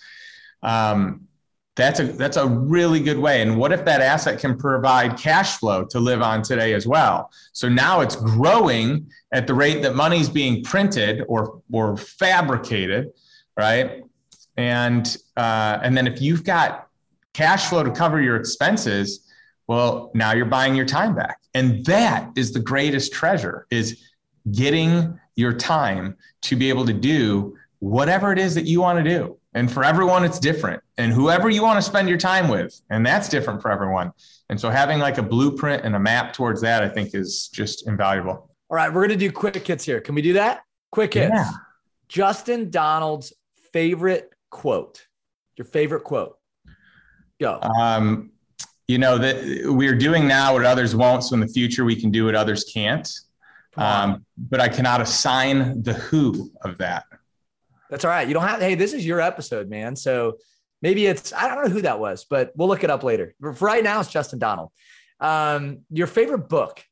Um, 0.64 1.28
that's 1.76 2.00
a 2.00 2.06
that's 2.06 2.38
a 2.38 2.48
really 2.48 3.00
good 3.00 3.20
way. 3.20 3.44
And 3.44 3.56
what 3.56 3.72
if 3.72 3.86
that 3.86 4.02
asset 4.02 4.40
can 4.40 4.58
provide 4.58 5.18
cash 5.18 5.58
flow 5.58 5.86
to 5.86 6.00
live 6.00 6.24
on 6.24 6.42
today 6.42 6.74
as 6.74 6.88
well? 6.88 7.32
So 7.54 7.70
now 7.70 8.02
it's 8.02 8.16
growing 8.16 9.08
at 9.32 9.46
the 9.46 9.54
rate 9.54 9.84
that 9.84 9.96
money's 9.96 10.28
being 10.28 10.64
printed 10.64 11.24
or 11.28 11.62
or 11.72 11.96
fabricated, 11.96 13.12
right? 13.56 14.02
And 14.58 15.16
uh, 15.38 15.78
and 15.84 15.96
then 15.96 16.08
if 16.08 16.20
you've 16.20 16.44
got 16.44 16.88
cash 17.34 17.70
flow 17.70 17.84
to 17.84 17.92
cover 17.92 18.20
your 18.20 18.38
expenses, 18.38 19.28
well, 19.68 20.10
now 20.16 20.34
you're 20.34 20.48
buying 20.48 20.76
your 20.76 20.86
time 20.86 21.14
back. 21.14 21.40
And 21.58 21.84
that 21.86 22.30
is 22.36 22.52
the 22.52 22.60
greatest 22.60 23.12
treasure 23.12 23.66
is 23.72 24.04
getting 24.52 25.20
your 25.36 25.54
time 25.54 26.16
to 26.44 26.56
be 26.56 26.70
able 26.70 26.86
to 26.86 26.94
do 26.94 27.58
whatever 27.80 28.32
it 28.32 28.38
is 28.38 28.54
that 28.54 28.66
you 28.66 28.80
want 28.80 29.04
to 29.04 29.10
do. 29.10 29.40
And 29.56 29.72
for 29.72 29.84
everyone, 29.84 30.24
it's 30.24 30.38
different. 30.38 30.84
And 31.00 31.12
whoever 31.12 31.50
you 31.50 31.64
want 31.64 31.78
to 31.78 31.82
spend 31.82 32.10
your 32.10 32.20
time 32.20 32.48
with, 32.48 32.80
and 32.92 33.04
that's 33.04 33.28
different 33.28 33.60
for 33.64 33.72
everyone. 33.72 34.12
And 34.50 34.62
so 34.62 34.70
having 34.70 35.00
like 35.00 35.18
a 35.18 35.24
blueprint 35.24 35.84
and 35.84 35.96
a 35.96 36.00
map 36.00 36.32
towards 36.32 36.62
that, 36.62 36.84
I 36.84 36.90
think 36.90 37.16
is 37.16 37.48
just 37.48 37.88
invaluable. 37.88 38.52
All 38.70 38.78
right, 38.78 38.94
we're 38.94 39.08
going 39.08 39.18
to 39.20 39.26
do 39.28 39.32
quick 39.32 39.66
hits 39.66 39.84
here. 39.84 40.00
Can 40.00 40.14
we 40.14 40.22
do 40.22 40.34
that? 40.34 40.62
Quick 40.92 41.16
hits. 41.16 41.32
Yeah. 41.34 41.50
Justin 42.08 42.70
Donald's 42.70 43.34
favorite 43.74 44.30
quote. 44.52 45.08
Your 45.56 45.66
favorite 45.66 46.04
quote. 46.04 46.38
Go. 47.40 47.60
Um, 47.62 48.32
you 48.88 48.98
know 48.98 49.18
that 49.18 49.64
we're 49.66 49.96
doing 49.96 50.28
now 50.28 50.54
what 50.54 50.66
others 50.66 50.96
won't, 50.96 51.24
so 51.24 51.34
in 51.34 51.40
the 51.40 51.48
future 51.48 51.84
we 51.84 52.00
can 52.00 52.12
do 52.12 52.26
what 52.26 52.36
others 52.36 52.64
can't. 52.74 53.10
Um, 53.76 54.26
but 54.38 54.60
I 54.60 54.70
cannot 54.70 55.02
assign 55.02 55.84
the 55.84 55.94
who 55.94 56.52
of 56.64 56.78
that. 56.80 57.04
That's 57.90 58.04
all 58.04 58.12
right. 58.12 58.28
You 58.28 58.34
don't 58.34 58.44
have. 58.44 58.60
Hey, 58.60 58.76
this 58.76 58.94
is 58.94 59.06
your 59.06 59.22
episode, 59.22 59.70
man. 59.70 59.96
So 59.96 60.38
maybe 60.82 61.06
it's 61.06 61.32
I 61.34 61.48
don't 61.48 61.64
know 61.64 61.70
who 61.70 61.82
that 61.82 62.00
was, 62.00 62.26
but 62.30 62.52
we'll 62.56 62.68
look 62.68 62.84
it 62.84 62.90
up 62.90 63.04
later. 63.04 63.36
For 63.40 63.52
right 63.54 63.84
now, 63.84 64.00
it's 64.00 64.10
Justin 64.10 64.40
Donald. 64.40 64.72
Um, 65.20 65.80
your 65.90 66.08
favorite 66.08 66.50
book, 66.50 66.84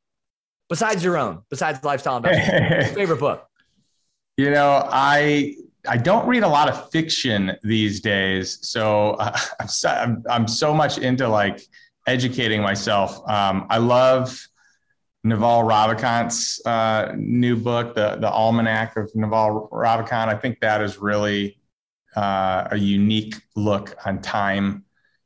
besides 0.69 1.03
your 1.03 1.17
own, 1.17 1.41
besides 1.49 1.84
lifestyle 1.84 2.17
investing, 2.17 2.93
favorite 2.95 3.19
book. 3.19 3.45
You 4.38 4.51
know, 4.51 4.88
I 4.91 5.55
I 5.88 5.97
don't 5.97 6.27
read 6.27 6.43
a 6.43 6.47
lot 6.47 6.69
of 6.69 6.89
fiction 6.91 7.53
these 7.63 7.99
days, 8.01 8.60
so 8.62 9.12
uh, 9.12 9.38
I'm, 9.60 9.67
so, 9.67 9.89
I'm, 9.89 10.23
I'm 10.29 10.47
so 10.47 10.73
much 10.73 10.97
into 10.97 11.27
like 11.27 11.62
educating 12.07 12.61
myself. 12.61 13.17
Um, 13.29 13.67
I 13.69 13.77
love 13.77 14.47
Naval 15.23 15.63
Ravikant's 15.63 16.63
uh, 16.65 17.13
new 17.17 17.55
book, 17.55 17.95
the 17.95 18.15
the 18.17 18.29
Almanack 18.29 18.95
of 18.95 19.13
Naval 19.15 19.69
Ravikant. 19.71 20.27
I 20.27 20.35
think 20.35 20.59
that 20.59 20.81
is 20.81 20.99
really 20.99 21.59
uh, 22.15 22.67
a 22.71 22.77
unique 22.77 23.35
look 23.55 23.95
on 24.05 24.21
time 24.21 24.85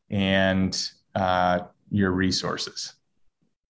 and 0.09 0.89
uh, 1.15 1.59
your 1.91 2.11
resources. 2.11 2.93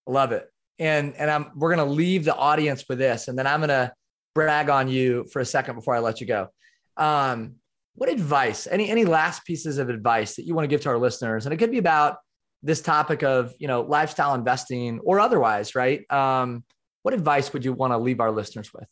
Love 0.05 0.31
it, 0.31 0.51
and 0.77 1.15
and 1.15 1.31
I'm 1.31 1.51
we're 1.55 1.75
gonna 1.75 1.91
leave 1.91 2.25
the 2.25 2.35
audience 2.35 2.85
with 2.87 2.99
this, 2.99 3.27
and 3.27 3.37
then 3.37 3.47
I'm 3.47 3.59
gonna 3.59 3.91
brag 4.35 4.69
on 4.69 4.87
you 4.87 5.25
for 5.31 5.39
a 5.39 5.45
second 5.45 5.75
before 5.75 5.95
I 5.95 5.99
let 5.99 6.21
you 6.21 6.27
go. 6.27 6.49
Um, 6.95 7.55
what 7.95 8.07
advice? 8.07 8.67
Any 8.67 8.89
any 8.89 9.03
last 9.03 9.45
pieces 9.45 9.79
of 9.79 9.89
advice 9.89 10.35
that 10.35 10.45
you 10.45 10.53
want 10.53 10.63
to 10.63 10.67
give 10.67 10.81
to 10.81 10.89
our 10.89 10.97
listeners? 10.99 11.45
And 11.45 11.53
it 11.53 11.57
could 11.57 11.71
be 11.71 11.79
about 11.79 12.17
this 12.61 12.81
topic 12.81 13.23
of 13.23 13.53
you 13.59 13.67
know 13.67 13.81
lifestyle 13.81 14.35
investing 14.35 14.99
or 14.99 15.19
otherwise, 15.19 15.75
right? 15.75 16.09
Um, 16.11 16.63
what 17.03 17.13
advice 17.13 17.53
would 17.53 17.63
you 17.63 17.73
want 17.73 17.93
to 17.93 17.97
leave 17.97 18.19
our 18.19 18.31
listeners 18.31 18.73
with? 18.73 18.85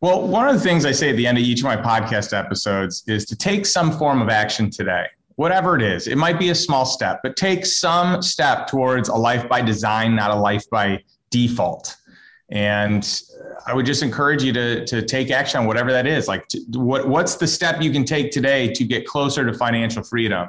Well, 0.00 0.26
one 0.26 0.48
of 0.48 0.54
the 0.54 0.60
things 0.60 0.84
I 0.84 0.92
say 0.92 1.10
at 1.10 1.16
the 1.16 1.26
end 1.26 1.38
of 1.38 1.44
each 1.44 1.60
of 1.60 1.64
my 1.64 1.76
podcast 1.76 2.36
episodes 2.36 3.02
is 3.06 3.24
to 3.26 3.36
take 3.36 3.66
some 3.66 3.96
form 3.96 4.20
of 4.20 4.28
action 4.28 4.70
today, 4.70 5.06
whatever 5.36 5.76
it 5.76 5.82
is. 5.82 6.06
It 6.06 6.16
might 6.16 6.38
be 6.38 6.50
a 6.50 6.54
small 6.54 6.84
step, 6.84 7.20
but 7.22 7.36
take 7.36 7.64
some 7.66 8.22
step 8.22 8.66
towards 8.66 9.08
a 9.08 9.14
life 9.14 9.48
by 9.48 9.62
design, 9.62 10.14
not 10.14 10.30
a 10.30 10.34
life 10.34 10.64
by 10.70 11.02
default. 11.30 11.96
And 12.50 13.22
I 13.66 13.74
would 13.74 13.86
just 13.86 14.02
encourage 14.02 14.42
you 14.42 14.52
to, 14.52 14.84
to 14.86 15.02
take 15.02 15.30
action 15.30 15.60
on 15.60 15.66
whatever 15.66 15.90
that 15.90 16.06
is. 16.06 16.28
Like, 16.28 16.46
to, 16.48 16.60
what, 16.74 17.08
what's 17.08 17.36
the 17.36 17.46
step 17.46 17.82
you 17.82 17.90
can 17.90 18.04
take 18.04 18.30
today 18.30 18.72
to 18.72 18.84
get 18.84 19.06
closer 19.06 19.44
to 19.44 19.52
financial 19.52 20.04
freedom? 20.04 20.48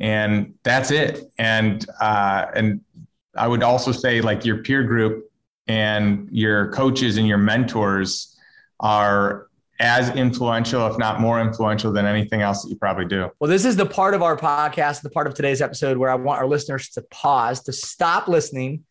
And 0.00 0.54
that's 0.62 0.90
it. 0.90 1.30
And 1.38 1.86
uh, 2.00 2.46
and 2.54 2.80
I 3.36 3.46
would 3.46 3.62
also 3.62 3.92
say 3.92 4.20
like 4.20 4.44
your 4.44 4.62
peer 4.62 4.82
group 4.82 5.30
and 5.68 6.28
your 6.32 6.72
coaches 6.72 7.16
and 7.16 7.28
your 7.28 7.38
mentors 7.38 8.36
are 8.80 9.46
as 9.78 10.10
influential, 10.10 10.86
if 10.86 10.98
not 10.98 11.20
more 11.20 11.40
influential 11.40 11.92
than 11.92 12.04
anything 12.04 12.42
else 12.42 12.62
that 12.62 12.68
you 12.68 12.76
probably 12.76 13.06
do. 13.06 13.30
Well, 13.38 13.48
this 13.48 13.64
is 13.64 13.76
the 13.76 13.86
part 13.86 14.14
of 14.14 14.22
our 14.22 14.36
podcast, 14.36 15.02
the 15.02 15.10
part 15.10 15.26
of 15.26 15.34
today's 15.34 15.62
episode 15.62 15.96
where 15.96 16.10
I 16.10 16.16
want 16.16 16.40
our 16.40 16.46
listeners 16.46 16.90
to 16.90 17.02
pause, 17.10 17.62
to 17.62 17.72
stop 17.72 18.28
listening, 18.28 18.84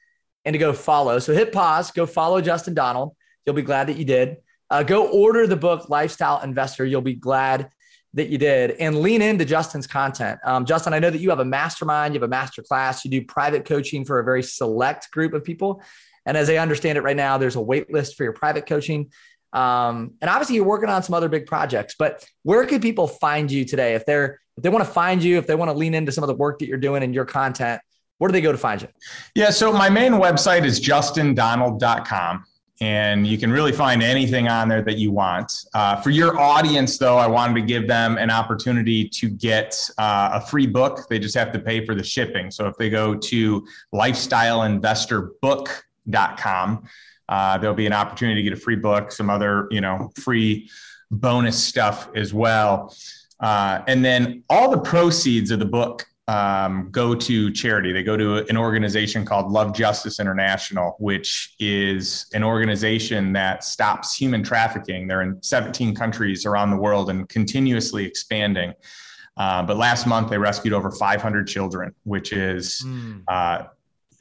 and 0.46 0.54
to 0.54 0.58
go 0.58 0.74
follow. 0.74 1.20
So 1.20 1.34
hit 1.34 1.52
pause, 1.52 1.92
go 1.92 2.06
follow 2.06 2.42
Justin 2.42 2.74
Donald. 2.74 3.16
You'll 3.46 3.56
be 3.56 3.62
glad 3.62 3.88
that 3.88 3.98
you 3.98 4.06
did. 4.06 4.38
Uh, 4.70 4.84
go 4.84 5.08
order 5.08 5.48
the 5.48 5.56
book 5.56 5.90
Lifestyle 5.90 6.42
Investor. 6.42 6.86
You'll 6.86 7.02
be 7.02 7.16
glad 7.16 7.70
that 8.14 8.30
you 8.30 8.38
did 8.38 8.72
and 8.72 9.02
lean 9.02 9.22
into 9.22 9.46
Justin's 9.46 9.88
content. 9.88 10.40
Um, 10.44 10.66
Justin, 10.66 10.94
I 10.94 11.00
know 11.00 11.10
that 11.10 11.22
you 11.22 11.30
have 11.30 11.40
a 11.40 11.46
mastermind, 11.46 12.14
you 12.14 12.20
have 12.20 12.28
a 12.28 12.32
master 12.32 12.64
class, 12.64 13.06
you 13.06 13.12
do 13.12 13.24
private 13.24 13.66
coaching 13.66 14.04
for 14.04 14.20
a 14.20 14.24
very 14.24 14.42
select 14.42 15.12
group 15.12 15.34
of 15.34 15.44
people. 15.44 15.84
And 16.26 16.36
as 16.36 16.50
I 16.50 16.58
understand 16.58 16.98
it 16.98 17.02
right 17.02 17.16
now, 17.16 17.38
there's 17.38 17.56
a 17.56 17.62
wait 17.62 17.92
list 17.92 18.16
for 18.16 18.24
your 18.24 18.34
private 18.34 18.66
coaching. 18.66 19.12
Um, 19.54 20.14
and 20.22 20.30
obviously 20.30 20.56
you're 20.56 20.66
working 20.66 20.90
on 20.90 21.02
some 21.04 21.14
other 21.14 21.30
big 21.30 21.46
projects, 21.46 21.96
but 21.98 22.26
where 22.44 22.66
could 22.66 22.82
people 22.82 23.08
find 23.08 23.52
you 23.52 23.66
today? 23.66 23.96
If 23.96 24.06
they're, 24.06 24.40
if 24.58 24.64
they 24.64 24.70
want 24.70 24.86
to 24.86 24.92
find 24.92 25.24
you, 25.24 25.38
if 25.38 25.48
they 25.48 25.56
want 25.56 25.72
to 25.72 25.78
lean 25.78 25.94
into 25.94 26.12
some 26.12 26.24
of 26.24 26.28
the 26.28 26.36
work 26.36 26.60
that 26.60 26.68
you're 26.68 26.78
doing 26.78 27.04
and 27.04 27.14
your 27.14 27.26
content, 27.26 27.82
where 28.18 28.28
do 28.28 28.34
they 28.34 28.42
go 28.42 28.52
to 28.52 28.58
find 28.58 28.82
you? 28.82 28.90
Yeah. 29.34 29.50
So 29.50 29.72
my 29.72 29.90
main 29.90 30.14
website 30.14 30.66
is 30.66 30.80
justindonald.com 30.80 32.44
and 32.82 33.28
you 33.28 33.38
can 33.38 33.52
really 33.52 33.74
find 33.74 34.02
anything 34.02 34.48
on 34.48 34.70
there 34.70 34.82
that 34.82 34.98
you 34.98 35.12
want. 35.12 35.66
Uh, 35.74 35.98
for 35.98 36.12
your 36.12 36.40
audience, 36.40 36.98
though, 36.98 37.18
I 37.18 37.28
wanted 37.28 37.56
to 37.56 37.62
give 37.62 37.86
them 37.88 38.18
an 38.18 38.32
opportunity 38.32 39.10
to 39.10 39.30
get 39.30 39.78
uh, 39.98 40.30
a 40.34 40.40
free 40.42 40.66
book. 40.66 41.10
They 41.10 41.20
just 41.20 41.36
have 41.36 41.52
to 41.52 41.60
pay 41.60 41.86
for 41.86 41.94
the 41.94 42.04
shipping. 42.04 42.52
So 42.52 42.68
if 42.68 42.78
they 42.78 42.90
go 42.90 43.16
to 43.16 43.68
lifestyleinvestorbook.com, 43.94 46.84
uh, 47.28 47.58
there'll 47.58 47.76
be 47.76 47.86
an 47.86 47.94
opportunity 47.94 48.42
to 48.42 48.50
get 48.50 48.58
a 48.58 48.62
free 48.62 48.78
book, 48.78 49.12
some 49.12 49.30
other, 49.30 49.68
you 49.72 49.82
know, 49.82 50.10
free 50.16 50.70
bonus 51.12 51.62
stuff 51.62 52.08
as 52.16 52.34
well. 52.34 52.96
Uh, 53.42 53.82
and 53.88 54.06
then 54.06 54.42
all 54.50 54.72
the 54.72 54.80
proceeds 54.80 55.52
of 55.52 55.60
the 55.60 55.66
book 55.66 56.06
um, 56.30 56.90
go 56.92 57.16
to 57.16 57.52
charity. 57.52 57.92
They 57.92 58.04
go 58.04 58.16
to 58.16 58.48
an 58.50 58.56
organization 58.56 59.26
called 59.26 59.52
Love 59.52 59.74
Justice 59.74 60.20
International, 60.20 60.96
which 61.00 61.56
is 61.58 62.28
an 62.36 62.44
organization 62.44 63.34
that 63.34 63.64
stops 63.64 64.16
human 64.16 64.44
trafficking. 64.44 65.08
They're 65.08 65.24
in 65.24 65.42
17 65.42 65.96
countries 65.96 66.46
around 66.46 66.70
the 66.70 66.78
world 66.78 67.10
and 67.10 67.28
continuously 67.30 68.06
expanding. 68.06 68.76
Uh, 69.38 69.64
but 69.64 69.78
last 69.78 70.06
month, 70.06 70.30
they 70.30 70.38
rescued 70.38 70.72
over 70.72 70.92
500 70.92 71.48
children, 71.48 71.96
which 72.04 72.32
is 72.32 72.84
mm. 72.86 73.24
uh, 73.28 73.64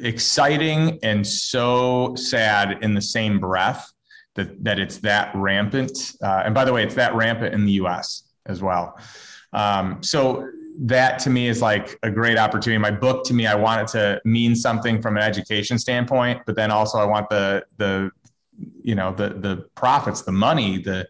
exciting 0.01 0.99
and 1.03 1.27
so 1.27 2.15
sad 2.15 2.83
in 2.83 2.95
the 2.95 3.03
same 3.03 3.39
breath 3.39 3.93
that, 4.35 4.65
that 4.65 4.79
it's 4.79 4.97
that 4.99 5.31
rampant. 5.35 6.15
Uh, 6.23 6.45
and 6.47 6.55
by 6.55 6.65
the 6.65 6.73
way, 6.73 6.85
it's 6.85 6.95
that 6.95 7.15
rampant 7.15 7.53
in 7.53 7.67
the 7.67 7.73
US 7.73 8.23
as 8.47 8.63
well. 8.63 8.99
Um, 9.53 10.03
so 10.03 10.49
that 10.81 11.19
to 11.21 11.31
me 11.31 11.49
is 11.49 11.61
like 11.61 11.99
a 12.03 12.11
great 12.11 12.39
opportunity. 12.39 12.79
My 12.79 12.91
book 12.91 13.25
to 13.27 13.35
me, 13.35 13.47
I 13.47 13.55
want 13.55 13.83
it 13.83 13.89
to 13.99 14.21
mean 14.25 14.55
something 14.55 15.03
from 15.03 15.17
an 15.17 15.23
education 15.23 15.79
standpoint, 15.79 16.43
but 16.47 16.55
then 16.55 16.71
also 16.71 16.99
I 16.99 17.05
want 17.05 17.29
the 17.29 17.65
the 17.77 18.11
you 18.83 18.95
know 18.95 19.13
the 19.13 19.31
the 19.31 19.69
profits, 19.75 20.23
the 20.23 20.33
money, 20.33 20.79
the 20.79 21.09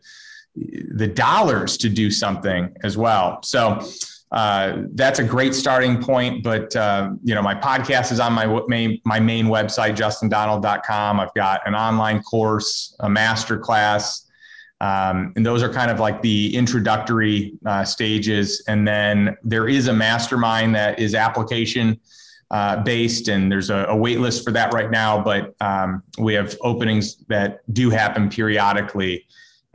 the 0.54 1.06
dollars 1.06 1.76
to 1.78 1.88
do 1.88 2.10
something 2.10 2.74
as 2.82 2.96
well. 2.96 3.42
So 3.42 3.86
uh, 4.32 4.82
that's 4.94 5.18
a 5.18 5.24
great 5.24 5.54
starting 5.54 6.02
point. 6.02 6.42
But 6.42 6.74
uh, 6.74 7.10
you 7.22 7.34
know, 7.34 7.42
my 7.42 7.54
podcast 7.54 8.10
is 8.10 8.20
on 8.20 8.32
my 8.32 8.46
main 8.68 9.00
my 9.04 9.20
main 9.20 9.46
website, 9.46 9.96
justindonald.com. 9.96 11.20
I've 11.20 11.34
got 11.34 11.66
an 11.66 11.74
online 11.74 12.22
course, 12.22 12.96
a 13.00 13.08
master 13.08 13.58
class 13.58 14.27
um, 14.80 15.32
and 15.34 15.44
those 15.44 15.62
are 15.62 15.72
kind 15.72 15.90
of 15.90 15.98
like 15.98 16.22
the 16.22 16.54
introductory 16.54 17.54
uh, 17.66 17.84
stages. 17.84 18.62
And 18.68 18.86
then 18.86 19.36
there 19.42 19.68
is 19.68 19.88
a 19.88 19.92
mastermind 19.92 20.74
that 20.76 20.98
is 21.00 21.14
application 21.14 21.98
uh, 22.50 22.82
based, 22.82 23.28
and 23.28 23.50
there's 23.50 23.70
a, 23.70 23.86
a, 23.88 23.96
wait 23.96 24.20
list 24.20 24.42
for 24.44 24.52
that 24.52 24.72
right 24.72 24.90
now. 24.90 25.22
But 25.22 25.54
um, 25.60 26.02
we 26.18 26.32
have 26.34 26.56
openings 26.62 27.16
that 27.28 27.60
do 27.74 27.90
happen 27.90 28.30
periodically 28.30 29.26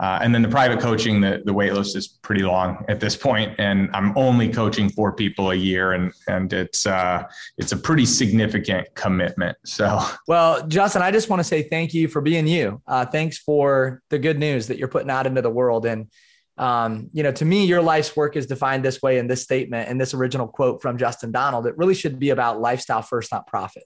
uh, 0.04 0.18
and 0.20 0.34
then 0.34 0.42
the 0.42 0.48
private 0.48 0.80
coaching, 0.80 1.18
the, 1.18 1.40
the 1.46 1.52
wait 1.52 1.72
list 1.72 1.96
is 1.96 2.08
pretty 2.08 2.42
long 2.42 2.84
at 2.88 3.00
this 3.00 3.16
point, 3.16 3.54
and 3.58 3.88
I'm 3.94 4.12
only 4.18 4.52
coaching 4.52 4.90
four 4.90 5.12
people 5.12 5.52
a 5.52 5.54
year, 5.54 5.92
and 5.92 6.12
and 6.28 6.52
it's 6.52 6.86
uh, 6.86 7.22
it's 7.56 7.72
a 7.72 7.76
pretty 7.76 8.04
significant 8.04 8.94
commitment. 8.94 9.56
So, 9.64 9.98
well, 10.28 10.66
Justin, 10.66 11.00
I 11.00 11.10
just 11.10 11.30
want 11.30 11.40
to 11.40 11.44
say 11.44 11.62
thank 11.62 11.94
you 11.94 12.06
for 12.08 12.20
being 12.20 12.46
you. 12.46 12.82
Uh, 12.86 13.06
thanks 13.06 13.38
for 13.38 14.02
the 14.10 14.18
good 14.18 14.38
news 14.38 14.66
that 14.66 14.76
you're 14.76 14.88
putting 14.88 15.08
out 15.08 15.26
into 15.26 15.40
the 15.40 15.48
world, 15.48 15.86
and 15.86 16.10
um, 16.58 17.08
you 17.14 17.22
know, 17.22 17.32
to 17.32 17.44
me, 17.46 17.64
your 17.64 17.80
life's 17.80 18.14
work 18.14 18.36
is 18.36 18.46
defined 18.46 18.84
this 18.84 19.00
way 19.00 19.16
in 19.16 19.26
this 19.26 19.42
statement 19.42 19.88
and 19.88 19.98
this 19.98 20.12
original 20.12 20.46
quote 20.46 20.82
from 20.82 20.98
Justin 20.98 21.32
Donald. 21.32 21.66
It 21.66 21.78
really 21.78 21.94
should 21.94 22.18
be 22.18 22.28
about 22.28 22.60
lifestyle 22.60 23.00
first, 23.00 23.32
not 23.32 23.46
profit 23.46 23.84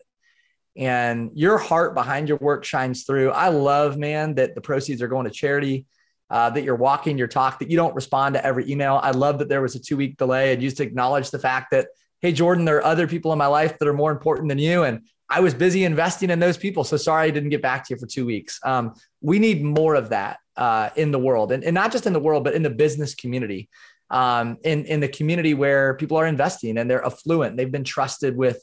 and 0.77 1.33
your 1.35 1.59
heart 1.59 1.93
behind 1.95 2.29
your 2.29 2.39
work 2.39 2.65
shines 2.65 3.03
through. 3.03 3.33
I 3.33 3.49
love, 3.49 3.99
man, 3.99 4.37
that 4.37 4.55
the 4.55 4.61
proceeds 4.61 5.03
are 5.03 5.09
going 5.09 5.25
to 5.25 5.31
charity 5.31 5.87
uh, 6.31 6.51
that 6.51 6.63
you're 6.63 6.77
walking 6.77 7.17
your 7.17 7.29
talk, 7.29 7.59
that 7.59 7.71
you 7.71 7.77
don't 7.77 7.95
respond 7.95 8.35
to 8.35 8.45
every 8.45 8.71
email. 8.71 9.01
I 9.03 9.13
love 9.13 9.39
that 9.39 9.49
there 9.49 9.63
was 9.63 9.75
a 9.75 9.79
two 9.79 9.97
week 9.97 10.17
delay 10.17 10.53
and 10.53 10.63
you 10.63 10.69
just 10.69 10.81
acknowledge 10.81 11.31
the 11.31 11.39
fact 11.39 11.71
that, 11.71 11.89
hey, 12.21 12.33
Jordan, 12.33 12.65
there 12.65 12.77
are 12.77 12.85
other 12.85 13.07
people 13.07 13.33
in 13.33 13.39
my 13.39 13.47
life 13.47 13.79
that 13.79 13.89
are 13.89 13.95
more 13.95 14.11
important 14.11 14.49
than 14.49 14.59
you. 14.59 14.83
And 14.85 15.07
I 15.31 15.41
was 15.41 15.55
busy 15.55 15.85
investing 15.85 16.31
in 16.31 16.39
those 16.39 16.57
people. 16.57 16.85
So 16.85 16.97
sorry 16.97 17.29
I 17.29 17.31
didn't 17.31 17.51
get 17.51 17.63
back 17.63 17.87
to 17.87 17.95
you 17.95 18.01
for 18.01 18.07
two 18.07 18.27
weeks. 18.27 18.59
Um, 18.65 18.95
we 19.21 19.39
need 19.39 19.63
more 19.63 19.95
of 19.95 20.11
that 20.11 20.39
uh, 20.57 20.91
in 20.97 21.13
the 21.13 21.19
world 21.19 21.53
and, 21.53 21.65
and 21.65 21.75
not 21.75 21.93
just 21.93 22.07
in 22.07 22.13
the 22.13 22.21
world, 22.21 22.45
but 22.45 22.55
in 22.55 22.63
the 22.63 22.71
business 22.71 23.15
community, 23.15 23.69
um, 24.11 24.59
in, 24.65 24.85
in 24.87 25.01
the 25.01 25.09
community 25.09 25.55
where 25.55 25.95
people 25.95 26.17
are 26.17 26.27
investing 26.27 26.79
and 26.79 26.91
they're 26.91 27.05
affluent. 27.05 27.57
They've 27.57 27.71
been 27.71 27.85
trusted 27.85 28.37
with 28.37 28.63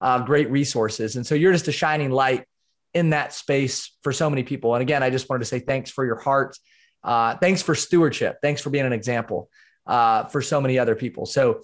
uh, 0.00 0.20
great 0.20 0.50
resources. 0.50 1.16
And 1.16 1.26
so 1.26 1.34
you're 1.34 1.52
just 1.52 1.68
a 1.68 1.72
shining 1.72 2.10
light 2.10 2.44
in 2.94 3.10
that 3.10 3.32
space 3.32 3.96
for 4.02 4.12
so 4.12 4.28
many 4.28 4.42
people. 4.42 4.74
And 4.74 4.82
again, 4.82 5.02
I 5.02 5.10
just 5.10 5.28
wanted 5.28 5.40
to 5.40 5.46
say 5.46 5.60
thanks 5.60 5.90
for 5.90 6.04
your 6.04 6.20
heart. 6.20 6.58
Uh, 7.02 7.36
thanks 7.36 7.62
for 7.62 7.74
stewardship. 7.74 8.38
Thanks 8.42 8.60
for 8.60 8.70
being 8.70 8.86
an 8.86 8.92
example 8.92 9.50
uh, 9.86 10.24
for 10.24 10.40
so 10.42 10.60
many 10.60 10.78
other 10.78 10.94
people. 10.94 11.26
So, 11.26 11.62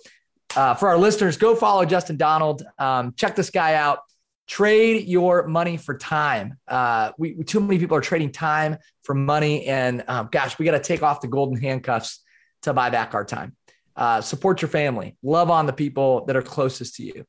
uh, 0.57 0.75
for 0.75 0.89
our 0.89 0.99
listeners, 0.99 1.37
go 1.37 1.55
follow 1.55 1.85
Justin 1.85 2.17
Donald. 2.17 2.63
Um, 2.79 3.13
check 3.17 3.37
this 3.37 3.51
guy 3.51 3.75
out. 3.75 3.99
Trade 4.47 5.07
your 5.07 5.47
money 5.47 5.77
for 5.77 5.99
time. 5.99 6.59
Uh, 6.67 7.13
we 7.19 7.35
too 7.45 7.61
many 7.61 7.79
people 7.79 7.97
are 7.99 8.01
trading 8.01 8.33
time 8.33 8.79
for 9.03 9.15
money, 9.15 9.67
and 9.67 10.03
um, 10.09 10.31
gosh, 10.33 10.59
we 10.59 10.65
got 10.65 10.73
to 10.73 10.81
take 10.81 11.03
off 11.03 11.21
the 11.21 11.29
golden 11.29 11.61
handcuffs 11.61 12.21
to 12.63 12.73
buy 12.73 12.89
back 12.89 13.15
our 13.15 13.27
time. 13.27 13.55
Uh, 13.95 14.23
support 14.23 14.63
your 14.63 14.71
family. 14.71 15.17
Love 15.23 15.51
on 15.51 15.67
the 15.67 15.73
people 15.73 16.25
that 16.25 16.37
are 16.37 16.43
closest 16.43 16.97
to 16.97 17.03
you 17.03 17.27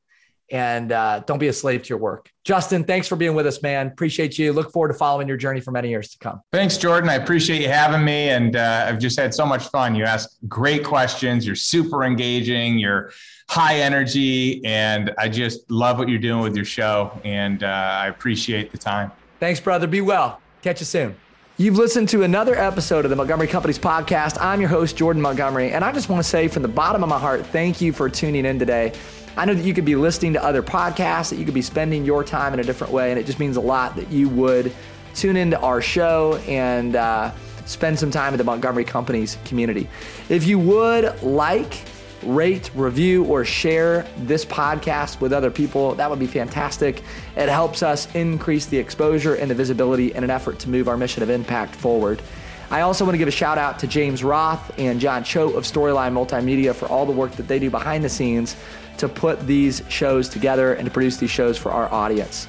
and 0.50 0.92
uh, 0.92 1.20
don't 1.26 1.38
be 1.38 1.48
a 1.48 1.52
slave 1.52 1.82
to 1.82 1.88
your 1.88 1.98
work. 1.98 2.30
Justin, 2.44 2.84
thanks 2.84 3.06
for 3.06 3.16
being 3.16 3.34
with 3.34 3.46
us, 3.46 3.62
man. 3.62 3.86
Appreciate 3.86 4.38
you. 4.38 4.52
Look 4.52 4.72
forward 4.72 4.88
to 4.88 4.94
following 4.94 5.28
your 5.28 5.36
journey 5.36 5.60
for 5.60 5.70
many 5.70 5.88
years 5.88 6.10
to 6.10 6.18
come. 6.18 6.40
Thanks, 6.52 6.76
Jordan. 6.76 7.08
I 7.08 7.14
appreciate 7.14 7.62
you 7.62 7.68
having 7.68 8.04
me, 8.04 8.30
and 8.30 8.56
uh, 8.56 8.86
I've 8.88 8.98
just 8.98 9.18
had 9.18 9.32
so 9.32 9.46
much 9.46 9.68
fun. 9.68 9.94
You 9.94 10.04
ask 10.04 10.36
great 10.48 10.84
questions. 10.84 11.46
You're 11.46 11.54
super 11.54 12.04
engaging. 12.04 12.78
You're 12.78 13.12
high 13.48 13.76
energy, 13.76 14.64
and 14.64 15.12
I 15.18 15.28
just 15.28 15.70
love 15.70 15.98
what 15.98 16.08
you're 16.08 16.18
doing 16.18 16.42
with 16.42 16.56
your 16.56 16.64
show. 16.64 17.18
And 17.24 17.62
uh, 17.62 17.66
I 17.66 18.08
appreciate 18.08 18.72
the 18.72 18.78
time. 18.78 19.12
Thanks, 19.38 19.60
brother. 19.60 19.86
Be 19.86 20.00
well. 20.00 20.40
Catch 20.62 20.80
you 20.80 20.86
soon. 20.86 21.16
You've 21.60 21.76
listened 21.76 22.08
to 22.08 22.22
another 22.22 22.58
episode 22.58 23.04
of 23.04 23.10
the 23.10 23.16
Montgomery 23.16 23.46
Companies 23.46 23.78
podcast. 23.78 24.38
I'm 24.40 24.62
your 24.62 24.70
host, 24.70 24.96
Jordan 24.96 25.20
Montgomery, 25.20 25.72
and 25.72 25.84
I 25.84 25.92
just 25.92 26.08
want 26.08 26.24
to 26.24 26.26
say 26.26 26.48
from 26.48 26.62
the 26.62 26.68
bottom 26.68 27.02
of 27.02 27.10
my 27.10 27.18
heart, 27.18 27.44
thank 27.44 27.82
you 27.82 27.92
for 27.92 28.08
tuning 28.08 28.46
in 28.46 28.58
today. 28.58 28.94
I 29.36 29.44
know 29.44 29.52
that 29.52 29.62
you 29.62 29.74
could 29.74 29.84
be 29.84 29.94
listening 29.94 30.32
to 30.32 30.42
other 30.42 30.62
podcasts, 30.62 31.28
that 31.28 31.36
you 31.36 31.44
could 31.44 31.52
be 31.52 31.60
spending 31.60 32.02
your 32.02 32.24
time 32.24 32.54
in 32.54 32.60
a 32.60 32.62
different 32.62 32.94
way, 32.94 33.10
and 33.10 33.20
it 33.20 33.26
just 33.26 33.38
means 33.38 33.58
a 33.58 33.60
lot 33.60 33.94
that 33.96 34.10
you 34.10 34.30
would 34.30 34.72
tune 35.14 35.36
into 35.36 35.60
our 35.60 35.82
show 35.82 36.36
and 36.48 36.96
uh, 36.96 37.30
spend 37.66 37.98
some 37.98 38.10
time 38.10 38.32
in 38.32 38.38
the 38.38 38.44
Montgomery 38.44 38.86
Companies 38.86 39.36
community. 39.44 39.86
If 40.30 40.46
you 40.46 40.58
would 40.60 41.22
like, 41.22 41.74
rate, 42.22 42.70
review, 42.74 43.24
or 43.24 43.44
share 43.44 44.06
this 44.18 44.44
podcast 44.44 45.20
with 45.20 45.32
other 45.32 45.50
people, 45.50 45.94
that 45.94 46.10
would 46.10 46.18
be 46.18 46.26
fantastic. 46.26 47.02
It 47.36 47.48
helps 47.48 47.82
us 47.82 48.12
increase 48.14 48.66
the 48.66 48.78
exposure 48.78 49.34
and 49.34 49.50
the 49.50 49.54
visibility 49.54 50.14
in 50.14 50.24
an 50.24 50.30
effort 50.30 50.58
to 50.60 50.68
move 50.68 50.88
our 50.88 50.96
mission 50.96 51.22
of 51.22 51.30
impact 51.30 51.74
forward. 51.74 52.22
I 52.70 52.82
also 52.82 53.04
want 53.04 53.14
to 53.14 53.18
give 53.18 53.26
a 53.26 53.32
shout 53.32 53.58
out 53.58 53.80
to 53.80 53.88
James 53.88 54.22
Roth 54.22 54.78
and 54.78 55.00
John 55.00 55.24
Cho 55.24 55.50
of 55.50 55.64
Storyline 55.64 56.12
Multimedia 56.12 56.72
for 56.72 56.86
all 56.86 57.04
the 57.04 57.12
work 57.12 57.32
that 57.32 57.48
they 57.48 57.58
do 57.58 57.68
behind 57.68 58.04
the 58.04 58.08
scenes 58.08 58.54
to 58.98 59.08
put 59.08 59.44
these 59.46 59.82
shows 59.88 60.28
together 60.28 60.74
and 60.74 60.84
to 60.84 60.90
produce 60.90 61.16
these 61.16 61.30
shows 61.30 61.58
for 61.58 61.72
our 61.72 61.92
audience. 61.92 62.46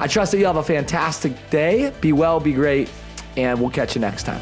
I 0.00 0.06
trust 0.06 0.32
that 0.32 0.38
you 0.38 0.46
have 0.46 0.56
a 0.56 0.62
fantastic 0.62 1.50
day. 1.50 1.92
Be 2.00 2.12
well, 2.12 2.40
be 2.40 2.52
great, 2.52 2.90
and 3.36 3.60
we'll 3.60 3.70
catch 3.70 3.94
you 3.94 4.00
next 4.00 4.24
time. 4.24 4.40